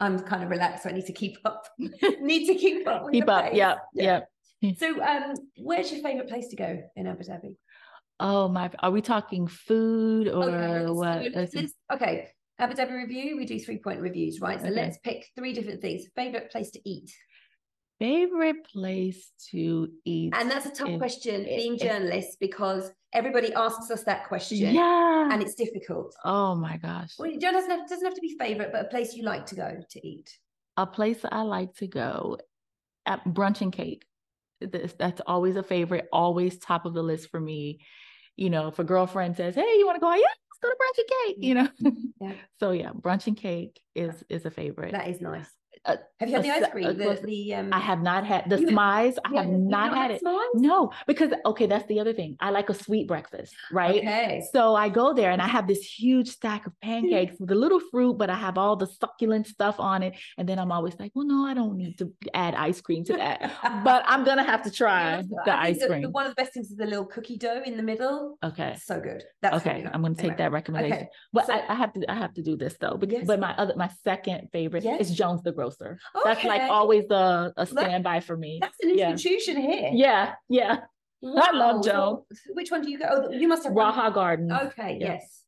[0.00, 0.82] I'm kind of relaxed.
[0.84, 1.66] So I need to keep up.
[2.20, 3.04] need to keep up.
[3.04, 3.44] With Keep up.
[3.46, 3.54] pace.
[3.56, 3.74] Yeah.
[3.94, 4.20] Yeah.
[4.78, 7.56] So um where's your favorite place to go in Abu Dhabi?
[8.20, 8.70] Oh my.
[8.80, 11.22] Are we talking food or Okay, what?
[11.22, 12.28] do- let's- let's- okay.
[12.58, 14.60] Abu Dhabi review, we do three point reviews, right?
[14.60, 14.74] So Okay.
[14.76, 16.04] let's pick three different things.
[16.14, 17.10] Favorite place to eat.
[17.98, 20.32] Favorite place to eat?
[20.36, 25.28] And that's a tough If- question being journalists because everybody asks us that question yeah.
[25.32, 26.14] and it's difficult.
[26.24, 27.12] oh my gosh.
[27.18, 29.54] Well, it doesn't have, doesn't have to be favorite, but a place you like to
[29.54, 30.36] go to eat.
[30.76, 32.38] a place I like to go
[33.06, 34.04] at brunch and cake.
[34.60, 37.80] This, that's always a favorite, always top of the list for me.
[38.36, 40.18] You know, if a girlfriend says, "Hey, you want to go out?
[40.18, 41.68] Yeah, let's go to brunch and cake." You know,
[42.20, 42.32] Yeah.
[42.60, 44.92] so yeah, brunch and cake is is a favorite.
[44.92, 45.48] That is nice.
[45.86, 46.86] Have you had the ice cream?
[46.86, 49.16] a The, the um, I have not had the smize.
[49.24, 50.20] I have not had it.
[50.20, 50.40] Smiles?
[50.54, 52.36] No, because okay, that's the other thing.
[52.40, 53.96] I like a sweet breakfast, right?
[53.98, 54.42] Okay.
[54.52, 57.80] So I go there and I have this huge stack of pancakes with a little
[57.90, 60.14] fruit, but I have all the succulent stuff on it.
[60.38, 63.14] And then I'm always like, well, no, I don't need to add ice cream to
[63.14, 63.52] that.
[63.84, 66.02] But I'm gonna have to try the I ice cream.
[66.02, 68.38] the- one of the best things is the little cookie dough in the middle.
[68.42, 68.76] Okay.
[68.82, 69.22] So good.
[69.42, 69.90] That's Okay, good.
[69.92, 70.36] I'm gonna take Anyway.
[70.38, 70.96] that recommendation.
[70.98, 71.08] Okay.
[71.32, 72.96] But so- I, I have to I have to do this though.
[72.96, 73.26] Because, Yes.
[73.26, 75.00] But my other my second favorite Yes.
[75.02, 75.73] is Jones the Grocer.
[76.24, 78.58] That's like always a, a standby for me.
[78.60, 79.10] That's an Yeah.
[79.12, 79.90] institution here.
[79.92, 80.80] Yeah, yeah.
[81.24, 81.82] I love Wow.
[81.82, 83.06] So which one do you go?
[83.10, 84.52] Oh, you must have Raha Gardens.
[84.52, 85.14] Okay, Yeah.
[85.14, 85.40] yes.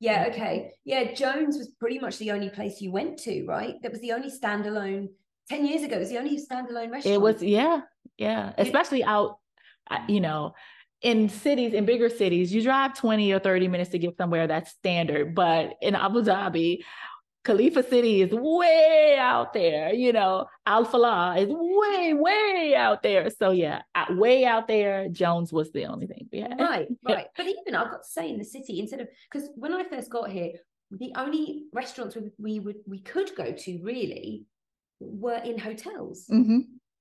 [0.00, 0.72] Yeah, okay.
[0.84, 3.74] Yeah, Jones was pretty much the only place you went to, right?
[3.82, 5.08] That was the only standalone
[5.48, 7.06] 10 years ago, it was the only standalone restaurant.
[7.06, 7.80] It was, yeah,
[8.16, 8.52] yeah.
[8.58, 9.38] Especially out,
[9.90, 10.54] uh, you know,
[11.02, 14.70] in cities, in bigger cities, you drive 20 or 30 minutes to get somewhere that's
[14.72, 15.34] standard.
[15.34, 16.84] But in Abu Dhabi,
[17.44, 23.30] Khalifa City is way out there, you know, Al Falah is way, way out there.
[23.30, 26.58] So yeah, way out there, Jones was the only thing we had.
[26.58, 27.26] Right, right.
[27.36, 30.10] But even I've got to say in the city, instead of because when I first
[30.10, 30.52] got here,
[30.90, 34.44] the only restaurants we, we would we could go to really
[35.00, 36.26] were in hotels.
[36.30, 36.60] Mm-hmm.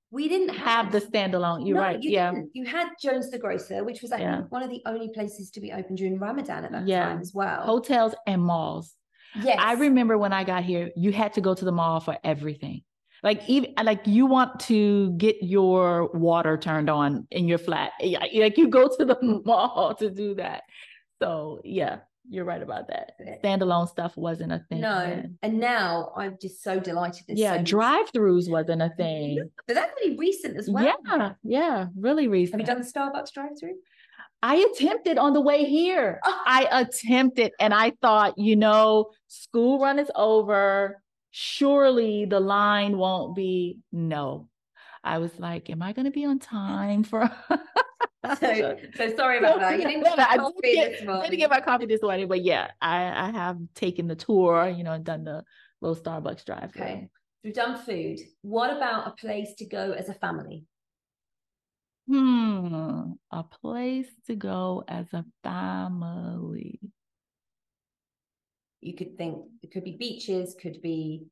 [0.10, 1.68] We didn't have, have, the standalone.
[1.68, 2.02] You're no, right.
[2.02, 2.32] You yeah.
[2.32, 2.52] Didn't.
[2.54, 4.42] You had Jones the Grocer, which was I yeah.
[4.50, 7.06] one of the only places to be open during Ramadan at that yeah.
[7.06, 7.64] time as well.
[7.64, 8.97] Hotels and malls.
[9.42, 9.58] Yes.
[9.60, 12.82] I remember when I got here, you had to go to the mall for everything.
[13.24, 17.92] Like even like you want to get your water turned on in your flat.
[18.02, 20.64] Like you go to the mall to do that.
[21.20, 23.14] So yeah, you're right about that.
[23.44, 24.82] Standalone stuff wasn't a thing.
[24.82, 25.38] No, then.
[25.42, 27.24] and now I'm just so delighted.
[27.30, 29.50] Yeah, so drive-throughs wasn't a thing.
[29.66, 30.86] But that's really recent as well.
[31.06, 32.62] Yeah, yeah, really recent.
[32.62, 33.76] Have you done the Starbucks drive-through?
[34.44, 36.20] I attempted on the way here.
[36.24, 41.02] I attempted and I thought, you know, school run is over.
[41.32, 43.80] Surely the line won't be.
[43.92, 44.48] No.
[45.04, 47.30] I was like, am I going to be on time for?
[48.40, 49.80] so, so sorry about that.
[49.80, 53.28] You didn't get I didn't get, didn't get my coffee this morning, but yeah, I,
[53.28, 55.44] I have taken the tour, you know, and done the
[55.82, 56.72] little Starbucks drive.
[56.76, 57.10] Okay.
[57.44, 58.20] We've done food.
[58.42, 60.66] What about a place to go as a family?
[62.08, 66.80] Hmm, a place to go as a family.
[68.82, 71.26] You could think it could be beaches, could be,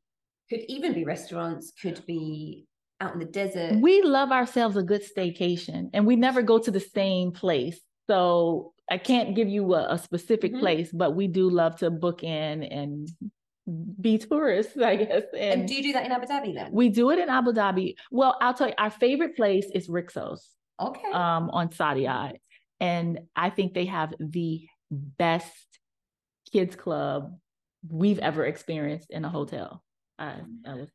[0.50, 2.66] could even be restaurants, could be
[3.00, 3.80] out in the desert.
[3.80, 7.80] We love ourselves a good staycation and we never go to the same place.
[8.10, 10.60] So I can't give you a, a specific mm-hmm.
[10.60, 13.10] place, but we do love to book in and
[14.00, 15.24] be tourists, I guess.
[15.34, 16.72] And, and, do you do that in Abu Dhabi then?
[16.72, 17.96] We do it in Abu Dhabi.
[18.12, 20.40] Well, I'll tell you, our favorite place is Rixos.
[20.80, 21.12] Okay.
[21.12, 22.38] Um, on Saadiyat.
[22.80, 25.80] And I think they have the best
[26.52, 27.38] kids club
[27.90, 29.84] we've ever experienced in a hotel.
[30.20, 30.36] I,
[30.66, 30.90] I was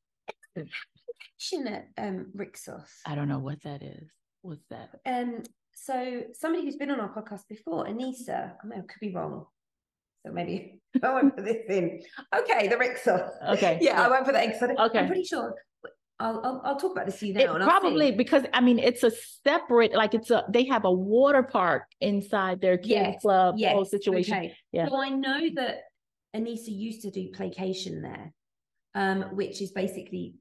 [0.56, 2.88] at um Rixos.
[3.06, 4.10] I don't know what that is.
[4.42, 4.90] What's that?
[5.06, 5.42] Um
[5.74, 9.46] so somebody who's been on our podcast before, Anissa, I, I could be wrong.
[10.26, 12.02] So maybe I won't put this in.
[12.36, 13.30] Okay, the Rixos.
[13.54, 13.78] Okay.
[13.80, 14.98] Yeah, yeah, I won't put that in okay.
[14.98, 15.54] I'm pretty sure
[16.20, 17.56] I'll, I'll, I'll talk about this to you now.
[17.64, 19.10] probably because I mean it's a
[19.44, 23.72] separate like it's a they have a water park inside their kids yes, club yes,
[23.72, 24.36] whole situation.
[24.36, 24.56] Okay.
[24.70, 24.88] Yeah.
[24.88, 25.84] So I know that
[26.36, 28.32] Anissa used to do placation there,
[28.94, 30.34] um, which is basically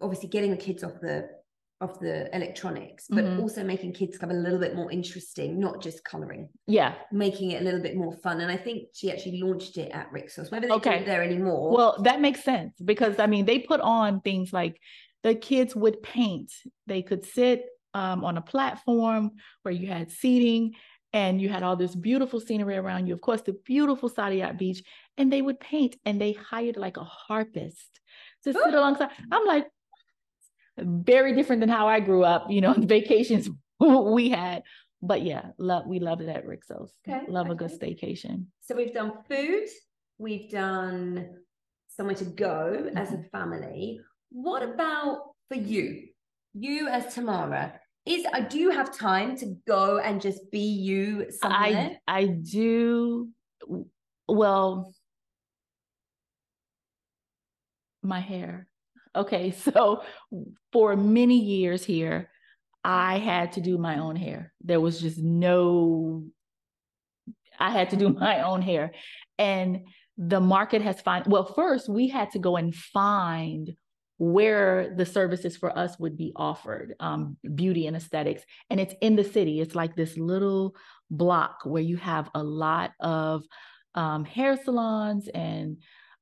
[0.00, 1.28] obviously getting the kids off the
[1.80, 3.40] of the electronics, but mm-hmm.
[3.40, 6.48] also making kids come a little bit more interesting, not just coloring.
[6.66, 6.94] Yeah.
[7.12, 8.40] Making it a little bit more fun.
[8.40, 10.98] And I think she actually launched it at Rixos, whether they okay.
[10.98, 11.76] do it there anymore.
[11.76, 14.80] Well, that makes sense because I mean, they put on things like
[15.22, 16.50] the kids would paint.
[16.86, 20.74] They could sit um, on a platform where you had seating
[21.12, 23.14] and you had all this beautiful scenery around you.
[23.14, 24.82] Of course, the beautiful Saadiyat beach,
[25.16, 28.00] and they would paint and they hired like a harpist
[28.44, 29.10] to sit alongside.
[29.30, 29.66] I'm like,
[30.78, 33.48] very different than how I grew up, you know, the vacations
[33.80, 34.62] we had.
[35.02, 36.90] But yeah, love we love it at Rixos.
[37.06, 37.52] Okay, love okay.
[37.52, 38.46] a good staycation.
[38.62, 39.66] So we've done food,
[40.18, 41.28] we've done
[41.88, 42.96] somewhere to go mm-hmm.
[42.96, 44.00] as a family.
[44.30, 46.08] What about for you?
[46.54, 50.60] You as Tamara, is I uh, do you have time to go and just be
[50.60, 51.98] you somewhere?
[52.06, 53.28] I I do
[54.26, 54.94] well
[58.02, 58.66] my hair
[59.16, 60.02] Okay, so
[60.72, 62.30] for many years here,
[62.84, 64.52] I had to do my own hair.
[64.62, 66.24] There was just no,
[67.58, 68.92] I had to do my own hair.
[69.38, 73.74] And the market has found, well, first we had to go and find
[74.18, 79.14] where the services for us would be offered um, beauty and aesthetics and it's in
[79.14, 80.74] the city it's like this little
[81.10, 83.44] block where you have a lot of
[83.94, 85.76] um, hair salons and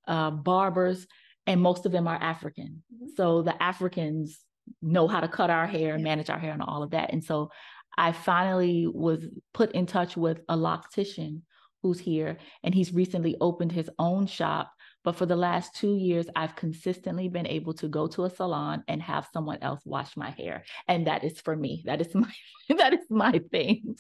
[0.08, 1.06] uh, barbers
[1.46, 2.82] and most of them are African.
[2.94, 3.10] Mm-hmm.
[3.16, 4.40] So the Africans
[4.82, 7.12] know how to cut our hair, and manage our hair, and all of that.
[7.12, 7.50] And so
[7.96, 11.42] I finally was put in touch with a loctician
[11.82, 14.72] who's here, and he's recently opened his own shop.
[15.04, 18.82] But for the last two years, I've consistently been able to go to a salon
[18.88, 21.82] and have someone else wash my hair, and that is for me.
[21.84, 22.32] That is my
[22.78, 23.96] that is my thing.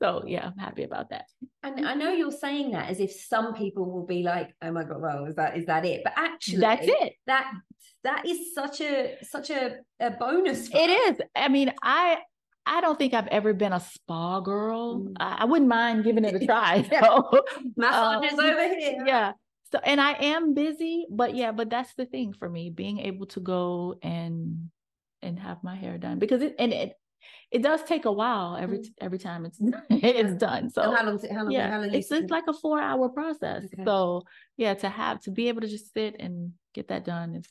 [0.00, 1.26] So yeah, I'm happy about that.
[1.62, 4.84] And I know you're saying that as if some people will be like, "Oh my
[4.84, 7.14] god, well, is that is that it?" But actually, that's it.
[7.26, 7.52] That
[8.04, 10.68] that is such a such a, a bonus.
[10.72, 11.10] It us.
[11.10, 11.20] is.
[11.34, 12.18] I mean, I
[12.64, 15.00] I don't think I've ever been a spa girl.
[15.00, 15.14] Mm.
[15.18, 16.82] I, I wouldn't mind giving it a try.
[17.00, 17.42] So,
[17.76, 19.04] Massages um, over here.
[19.04, 19.32] yeah.
[19.72, 23.26] So, and I am busy, but yeah, but that's the thing for me, being able
[23.26, 24.70] to go and
[25.22, 26.92] and have my hair done because it and it
[27.50, 28.92] it does take a while every Mm.
[29.00, 29.58] every time it's
[29.90, 30.70] it's done.
[30.70, 31.18] So how long?
[31.30, 31.50] How long?
[31.50, 31.94] yeah, how long?
[31.94, 33.64] it's, it's like a four hour process.
[33.64, 33.84] Okay.
[33.84, 34.22] So
[34.56, 37.46] yeah, to have to be able to just sit and get that done is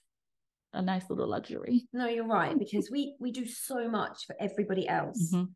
[0.74, 1.88] a nice little luxury.
[1.94, 5.32] no, you're right because we we do so much for everybody else.
[5.34, 5.50] Mhm.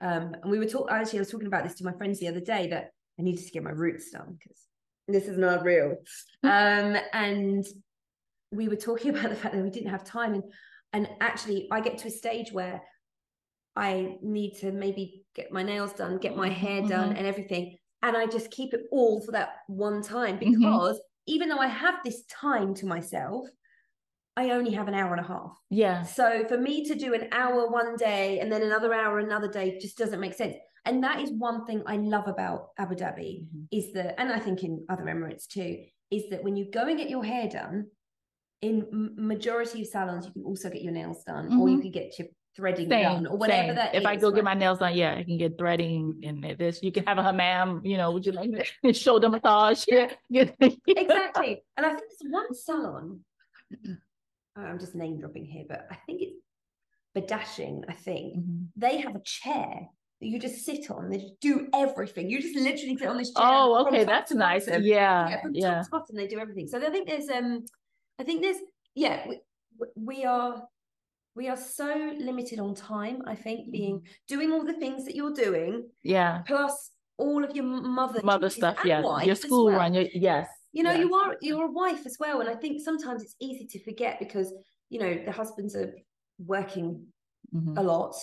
[0.00, 0.88] Um, and we were talking.
[0.94, 3.44] Actually, I was talking about this to my friends the other day that I needed
[3.44, 4.58] to get my roots done because
[5.06, 5.96] this is not real.
[6.42, 7.64] um, and
[8.50, 10.42] we were talking about the fact that we didn't have time, and
[10.92, 12.82] and actually, I get to a stage where
[13.76, 17.18] I need to maybe get my nails done, get my hair done, Mhm.
[17.18, 20.58] and everything, and I just keep it all for that one time Mhm.
[20.58, 23.48] because even though I have this time to myself,
[24.36, 25.56] I only have an hour and a half.
[25.70, 26.02] Yeah.
[26.02, 29.78] So for me to do an hour one day and then another hour another day
[29.78, 30.56] just doesn't make sense.
[30.84, 33.68] And that is one thing I love about Abu Dhabi Mhm.
[33.70, 36.98] is that, and I think in other Emirates too, is that when you go and
[36.98, 37.90] get your hair done,
[38.60, 42.18] in majority of salons, you can also get your nails done, or you can get
[42.18, 43.74] your threading Same, done, or whatever same.
[43.76, 46.42] that if I is, go get my nails done, yeah, I can get threading and
[46.58, 46.82] this.
[46.82, 48.50] You can have a hammam, you know, would you like
[48.84, 49.84] a shoulder massage?
[50.30, 50.50] Yeah.
[50.86, 51.62] exactly.
[51.76, 53.20] And I think there's one salon.
[54.56, 56.36] I'm just name dropping here, but I think it's
[57.16, 57.82] Badashing.
[57.88, 58.66] I think Mhm.
[58.76, 59.88] they have a chair
[60.20, 61.10] that you just sit on.
[61.10, 62.30] They just do everything.
[62.30, 63.44] You just literally sit on this chair.
[63.46, 64.66] Oh, okay, that's nice.
[64.66, 64.82] bottom.
[64.82, 65.74] Yeah, yeah, from yeah.
[65.74, 66.68] top to bottom, they do everything.
[66.68, 67.64] So I think there's um,
[68.18, 68.58] I think there's
[68.94, 69.40] yeah, we,
[69.96, 70.62] we are
[71.34, 73.22] we are so limited on time.
[73.26, 74.26] I think being Mm-hmm.
[74.28, 76.42] doing all the things that you're doing Yeah.
[76.46, 79.00] plus all of your mother Mother stuff, yeah.
[79.22, 79.76] Your school well.
[79.78, 80.48] run, your, yes.
[80.72, 81.00] You know, yes.
[81.00, 84.18] you are you're a wife as well, and I think sometimes it's easy to forget
[84.18, 84.52] because
[84.90, 85.92] you know the husbands are
[86.38, 87.06] working
[87.54, 87.78] Mhm.
[87.78, 88.14] a lot,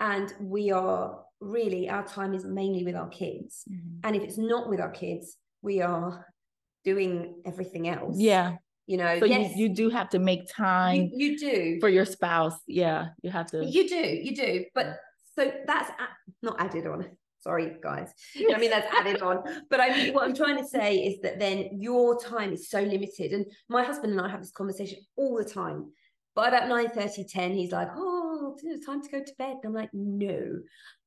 [0.00, 3.64] and we are really our time is mainly with our kids.
[3.70, 4.00] Mhm.
[4.04, 6.26] And if it's not with our kids, we are
[6.84, 8.16] doing everything else.
[8.18, 8.56] Yeah.
[8.90, 9.20] You know.
[9.20, 12.58] So yes, you, you do have to make time you, you do for your spouse.
[12.66, 13.08] Yeah.
[13.22, 13.64] You have to.
[13.64, 14.64] You do, you do.
[14.74, 14.96] But
[15.36, 15.90] so that's
[16.42, 17.06] not added on.
[17.38, 18.12] Sorry, guys.
[18.52, 19.44] I mean, that's added on.
[19.70, 22.80] But I mean, what I'm trying to say is that then your time is so
[22.82, 23.32] limited.
[23.32, 25.92] And my husband and I have this conversation all the time.
[26.34, 29.56] By about 9 30, 10, he's like, Oh, it's time to go to bed.
[29.62, 30.58] And I'm like, No,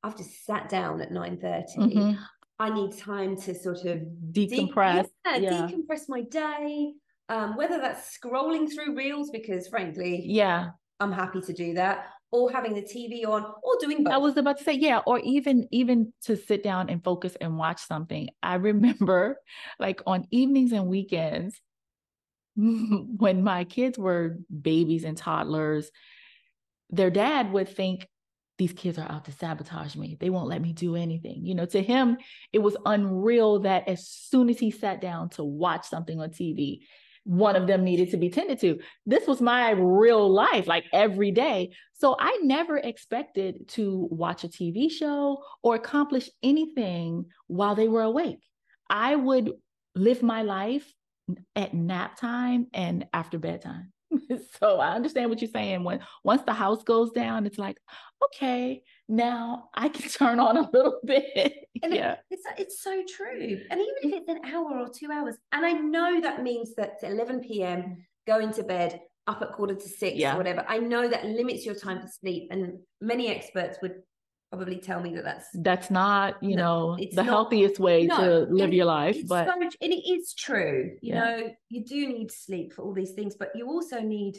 [0.03, 1.65] I've just sat down at 9 30.
[1.79, 2.17] Mhm.
[2.59, 3.99] I need time to sort of
[4.31, 5.07] de- decompress.
[5.25, 5.67] yeah, yeah.
[5.67, 6.93] decompress my day.
[7.29, 10.71] Um, whether that's scrolling through reels, because frankly, yeah.
[10.99, 14.13] I'm happy to do that, or having the TV on, or doing both.
[14.13, 17.57] I was about to say, yeah, or even even to sit down and focus and
[17.57, 18.29] watch something.
[18.41, 19.37] I remember
[19.79, 21.59] like on evenings and weekends
[22.55, 25.89] when my kids were babies and toddlers,
[26.89, 28.07] their dad would think
[28.57, 30.15] these kids are out to sabotage me.
[30.19, 31.45] They won't let me do anything.
[31.45, 32.17] You know, to him,
[32.51, 36.81] it was unreal that as soon as he sat down to watch something on TV,
[37.25, 38.79] one of them needed to be tended to.
[39.05, 41.71] This was my real life, like every day.
[41.93, 48.01] So I never expected to watch a TV show or accomplish anything while they were
[48.01, 48.39] awake.
[48.89, 49.51] I would
[49.95, 50.91] live my life
[51.55, 53.93] at nap time and after bedtime.
[54.59, 55.83] so I understand what you're saying.
[55.83, 57.77] When once the house goes down, it's like,
[58.25, 61.67] okay, now I can turn on a little bit.
[61.81, 62.17] And yeah.
[62.29, 63.59] it's it's so true.
[63.69, 64.13] And even if mm-hmm.
[64.13, 68.05] it's an hour or two hours, and I know that means that 11 p.m.
[68.25, 70.35] going to bed up at quarter to six Yeah.
[70.35, 70.65] or whatever.
[70.67, 73.95] I know that limits your time for sleep, and many experts would
[74.51, 78.05] probably tell me that that's That's not, you No, know, it's the not- healthiest way
[78.05, 80.95] No, to live and your life, it's but so, and it is true.
[81.01, 81.19] You Yeah.
[81.19, 84.37] know, you do need sleep for all these things, but you also need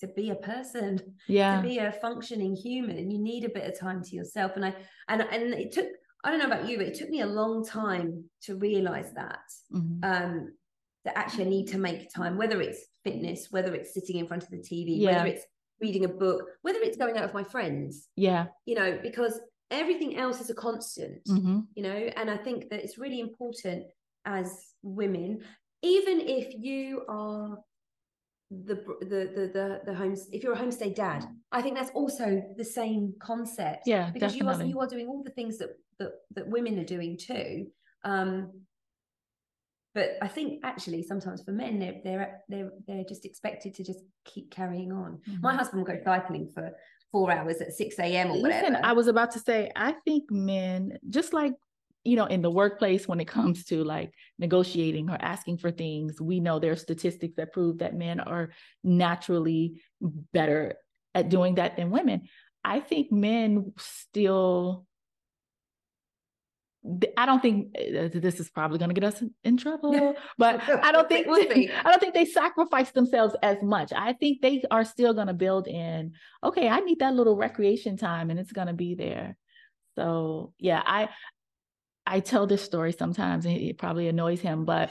[0.00, 0.98] to be a person
[1.28, 1.56] yeah.
[1.56, 4.64] to be a functioning human and you need a bit of time to yourself and
[4.64, 4.74] i
[5.08, 5.86] and and it took
[6.24, 9.38] i don't know about you but it took me a long time to realize that
[9.72, 10.04] Mhm.
[10.04, 10.52] um
[11.04, 14.42] that actually i need to make time whether it's fitness whether it's sitting in front
[14.42, 15.16] of the tv Yeah.
[15.18, 15.44] whether it's
[15.80, 18.46] reading a book whether it's going out with my friends yeah.
[18.66, 19.40] you know because
[19.70, 21.66] everything else is a constant Mhm.
[21.74, 23.84] you know and i think that it's really important
[24.26, 24.48] as
[24.82, 25.40] women
[25.82, 27.58] even if you are
[28.50, 32.42] the the the the, the homes if you're a homestay dad i think that's also
[32.56, 33.86] the same concept.
[33.86, 36.84] Yeah, because you are you are doing all the things that that, that women are
[36.84, 37.66] doing too
[38.04, 38.50] um
[39.94, 44.00] but i think actually sometimes for men they're they're they're, they're just expected to just
[44.24, 45.20] keep carrying on.
[45.42, 45.56] My Mhm.
[45.56, 46.70] husband will go cycling for
[47.12, 48.68] four hours at 6 a.m or whatever.
[48.68, 51.54] Listen, I was about to say, I think men, just like,
[52.04, 56.20] you know, in the workplace, when it comes to like negotiating or asking for things,
[56.20, 58.50] we know there are statistics that prove that men are
[58.82, 60.74] naturally better
[61.14, 62.22] at doing that than women.
[62.64, 64.86] I think men still
[67.16, 70.92] I don't think uh, this is probably going to get us in trouble, but I
[70.92, 73.92] don't think we'll I don't think they sacrifice themselves as much.
[73.94, 76.12] I think they are still going to build in.
[76.42, 79.36] Okay, I need that little recreation time, and it's going to be there.
[79.96, 81.10] So yeah, I
[82.06, 84.90] I tell this story sometimes, and it probably annoys him, but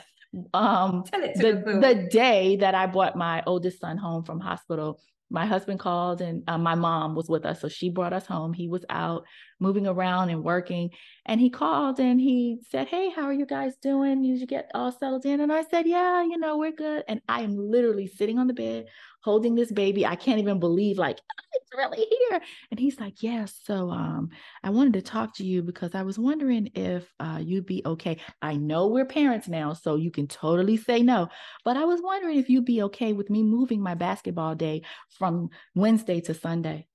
[0.54, 5.02] um, the the day that I brought my oldest son home from hospital,
[5.32, 7.62] my husband called and uh, my mom was with us.
[7.62, 8.54] So she brought us home.
[8.54, 9.26] He was out
[9.60, 10.92] moving around and working.
[11.26, 14.24] And he called and he said, Hey, how are you guys doing?
[14.24, 15.42] Did you get all settled in?
[15.42, 17.04] And I said, Yeah, you know, we're good.
[17.08, 18.88] And I am literally sitting on the bed
[19.22, 20.06] holding this baby.
[20.06, 22.42] I can't even believe, like, oh, it's really here.
[22.72, 24.30] And he's like, Yeah, so um,
[24.64, 28.18] I wanted to talk to you because I was wondering if uh, you'd be okay.
[28.42, 31.30] I know we're parents now, so you can totally say no.
[31.66, 34.84] But I was wondering if you'd be okay with me moving my basketball day
[35.18, 36.88] from Wednesday to Sunday.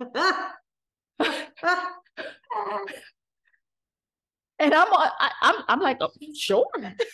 [4.60, 6.66] And I'm I, am I'm, I'm like, oh, sure,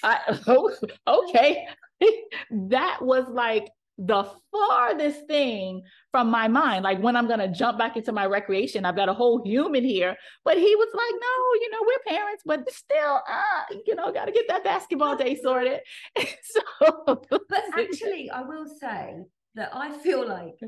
[0.05, 0.73] I, oh,
[1.09, 1.67] okay.
[2.51, 3.69] that was like
[4.03, 6.85] the farthest thing from my mind.
[6.85, 10.17] Like when I'm gonna jump back into my recreation, I've got a whole human here.
[10.43, 14.33] But he was like, no, you know, we're parents, but still, uh, you know, gotta
[14.33, 15.81] get that basketball day sorted.
[16.19, 16.61] so
[17.31, 19.17] But actually, I will say
[19.55, 20.59] that I feel like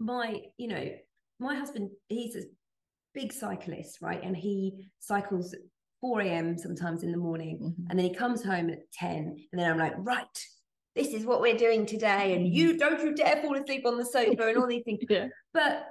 [0.00, 0.90] my, you know,
[1.38, 2.42] my husband, he's a
[3.14, 4.22] big cyclist, right?
[4.22, 5.54] And he cycles
[6.00, 6.58] 4 a.m.
[6.58, 7.60] sometimes in the morning.
[7.62, 7.90] Mm-hmm.
[7.90, 9.36] And then he comes home at 10.
[9.52, 10.26] And then I'm like, right,
[10.94, 12.78] this is what we're doing today and you mm-hmm.
[12.78, 15.28] don't you dare fall asleep on the sofa and all these things yeah.
[15.52, 15.88] but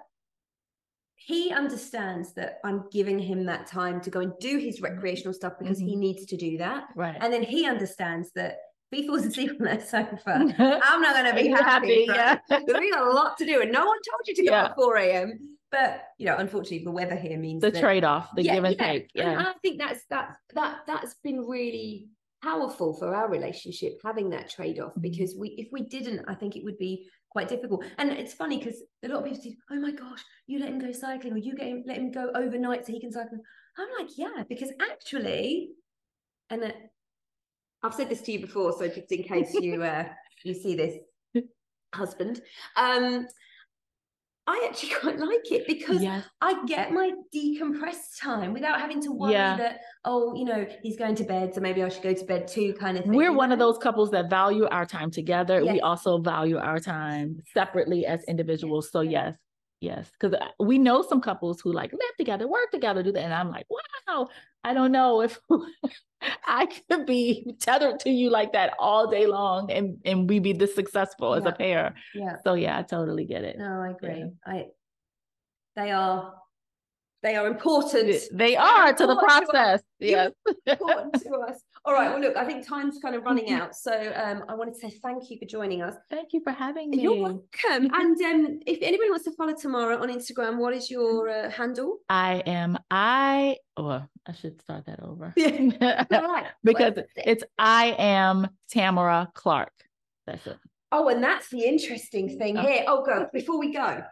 [1.15, 5.53] he understands that i'm giving him that time to go and do his recreational stuff
[5.59, 5.87] because mm-hmm.
[5.87, 8.57] he needs to do that right and then he understands that
[8.91, 10.19] if he falls asleep on that sofa
[10.83, 13.61] i'm not going to be happy, happy yeah because we got a lot to do
[13.61, 14.65] and no one told you to go yeah.
[14.65, 18.43] at 4 a.m but you know unfortunately the weather here means the that, trade-off the
[18.43, 18.91] yeah, give and yeah.
[18.91, 22.09] take yeah and i think that's that that that's been really
[22.43, 25.01] powerful for our relationship having that trade-off mm-hmm.
[25.01, 28.57] because we if we didn't i think it would be quite difficult and it's funny
[28.57, 31.37] because a lot of people say oh my gosh you let him go cycling or
[31.37, 33.39] you get him, let him go overnight so he can cycle
[33.77, 35.69] i'm like yeah because actually
[36.49, 36.73] and
[37.81, 40.05] i've said this to you before so just in case you uh
[40.43, 40.97] you see this
[41.95, 42.41] husband
[42.75, 43.25] um
[44.45, 46.01] I actually quite like it because.
[46.41, 49.55] I get my decompressed time without having to worry yeah.
[49.57, 52.47] that, oh, you know, he's going to bed, so maybe I should go to bed
[52.47, 53.13] too, kind of thing.
[53.13, 55.61] We're one of those couples that value our time together.
[55.61, 55.73] Yes.
[55.73, 58.91] We also value our time separately as individuals.
[58.91, 59.35] So, yes,
[59.83, 60.09] yes.
[60.11, 63.23] Because we know some couples who like live together, work together, do that.
[63.23, 64.29] And I'm like, wow,
[64.63, 65.39] I don't know if
[66.47, 70.53] I could be tethered to you like that all day long and and we be
[70.53, 71.37] this successful yeah.
[71.41, 71.95] as a pair.
[72.15, 72.37] Yeah.
[72.43, 73.57] So yeah, I totally get it.
[73.59, 74.19] No, I agree.
[74.19, 74.25] Yeah.
[74.45, 74.65] I
[75.75, 76.33] they are
[77.21, 78.15] they are important.
[78.31, 79.81] They are to the process.
[80.01, 80.31] To yes.
[80.65, 81.61] important to us.
[81.85, 82.09] All right.
[82.09, 83.75] Well, look, I think time's kind of running out.
[83.75, 85.95] So um, I wanted to say thank you for joining us.
[86.09, 87.01] Thank you for having me.
[87.01, 87.43] You're welcome.
[87.69, 91.97] and um, if anybody wants to follow Tamara on Instagram, what is your uh, handle?
[92.07, 93.57] I am I.
[93.75, 95.33] Oh, I should start that over.
[95.43, 96.05] Yeah.
[96.09, 96.47] right.
[96.63, 99.73] because it's I am Tamara Clarke.
[100.25, 100.57] That's it.
[100.93, 102.61] Oh, and that's the interesting thing oh.
[102.61, 102.85] here.
[102.87, 104.03] Oh, go before we go.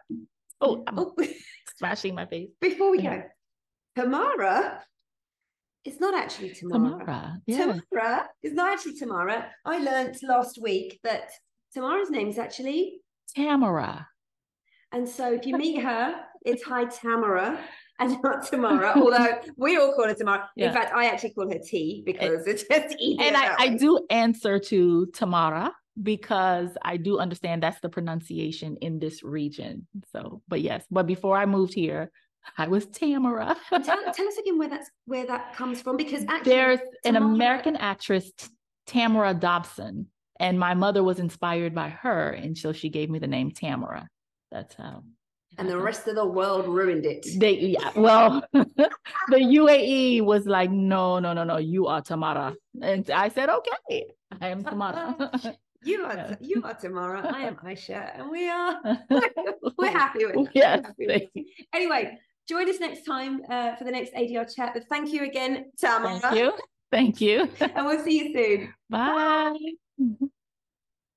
[0.60, 1.14] Oh, oh
[1.78, 2.50] smashing my face.
[2.60, 3.22] Before we go,
[3.96, 4.82] Tamara
[5.84, 6.98] it's not actually Tamara.
[6.98, 7.78] Tamara, yeah.
[7.90, 9.50] Tamara is not actually Tamara.
[9.64, 11.30] I learned last week that
[11.74, 13.00] Tamara's name is actually
[13.34, 14.06] Tamara.
[14.92, 16.14] And so if you meet her,
[16.44, 17.58] it's hi Tamara
[17.98, 20.48] and not Tamara, although we all call her Tamara.
[20.56, 20.68] Yeah.
[20.68, 23.26] In fact, I actually call her T because it, it's just easier.
[23.26, 28.98] And I, I do answer to Tamara because I do understand that's the pronunciation in
[28.98, 29.86] this region.
[30.12, 32.10] So, but yes, but before I moved here,
[32.58, 33.56] I was Tamara.
[33.70, 37.24] tell, tell, us again where that's where that comes from because actually there's Tamara...
[37.24, 38.30] an American actress,
[38.86, 40.06] Tamara Dobson,
[40.38, 44.08] and my mother was inspired by her, and so she gave me the name Tamara.
[44.50, 45.04] That's how.
[45.58, 47.26] And the rest of the world ruined it.
[47.36, 47.90] They yeah.
[47.94, 51.58] Well, the UAE was like, no, no, no, no.
[51.58, 54.06] You are Tamara, and I said, okay,
[54.40, 55.30] I am Tamara.
[55.84, 56.36] You are yeah.
[56.40, 57.28] you are Tamara.
[57.34, 58.80] I am Asha, and we are
[59.76, 60.84] we're happy with yes.
[61.74, 62.18] Anyway,
[62.48, 64.72] join us next time uh, for the next ADR chat.
[64.74, 66.20] But thank you again, Tamara.
[66.20, 66.52] Thank you.
[66.90, 67.48] Thank you.
[67.60, 68.74] and we'll see you soon.
[68.90, 69.54] Bye.
[69.98, 70.28] Bye.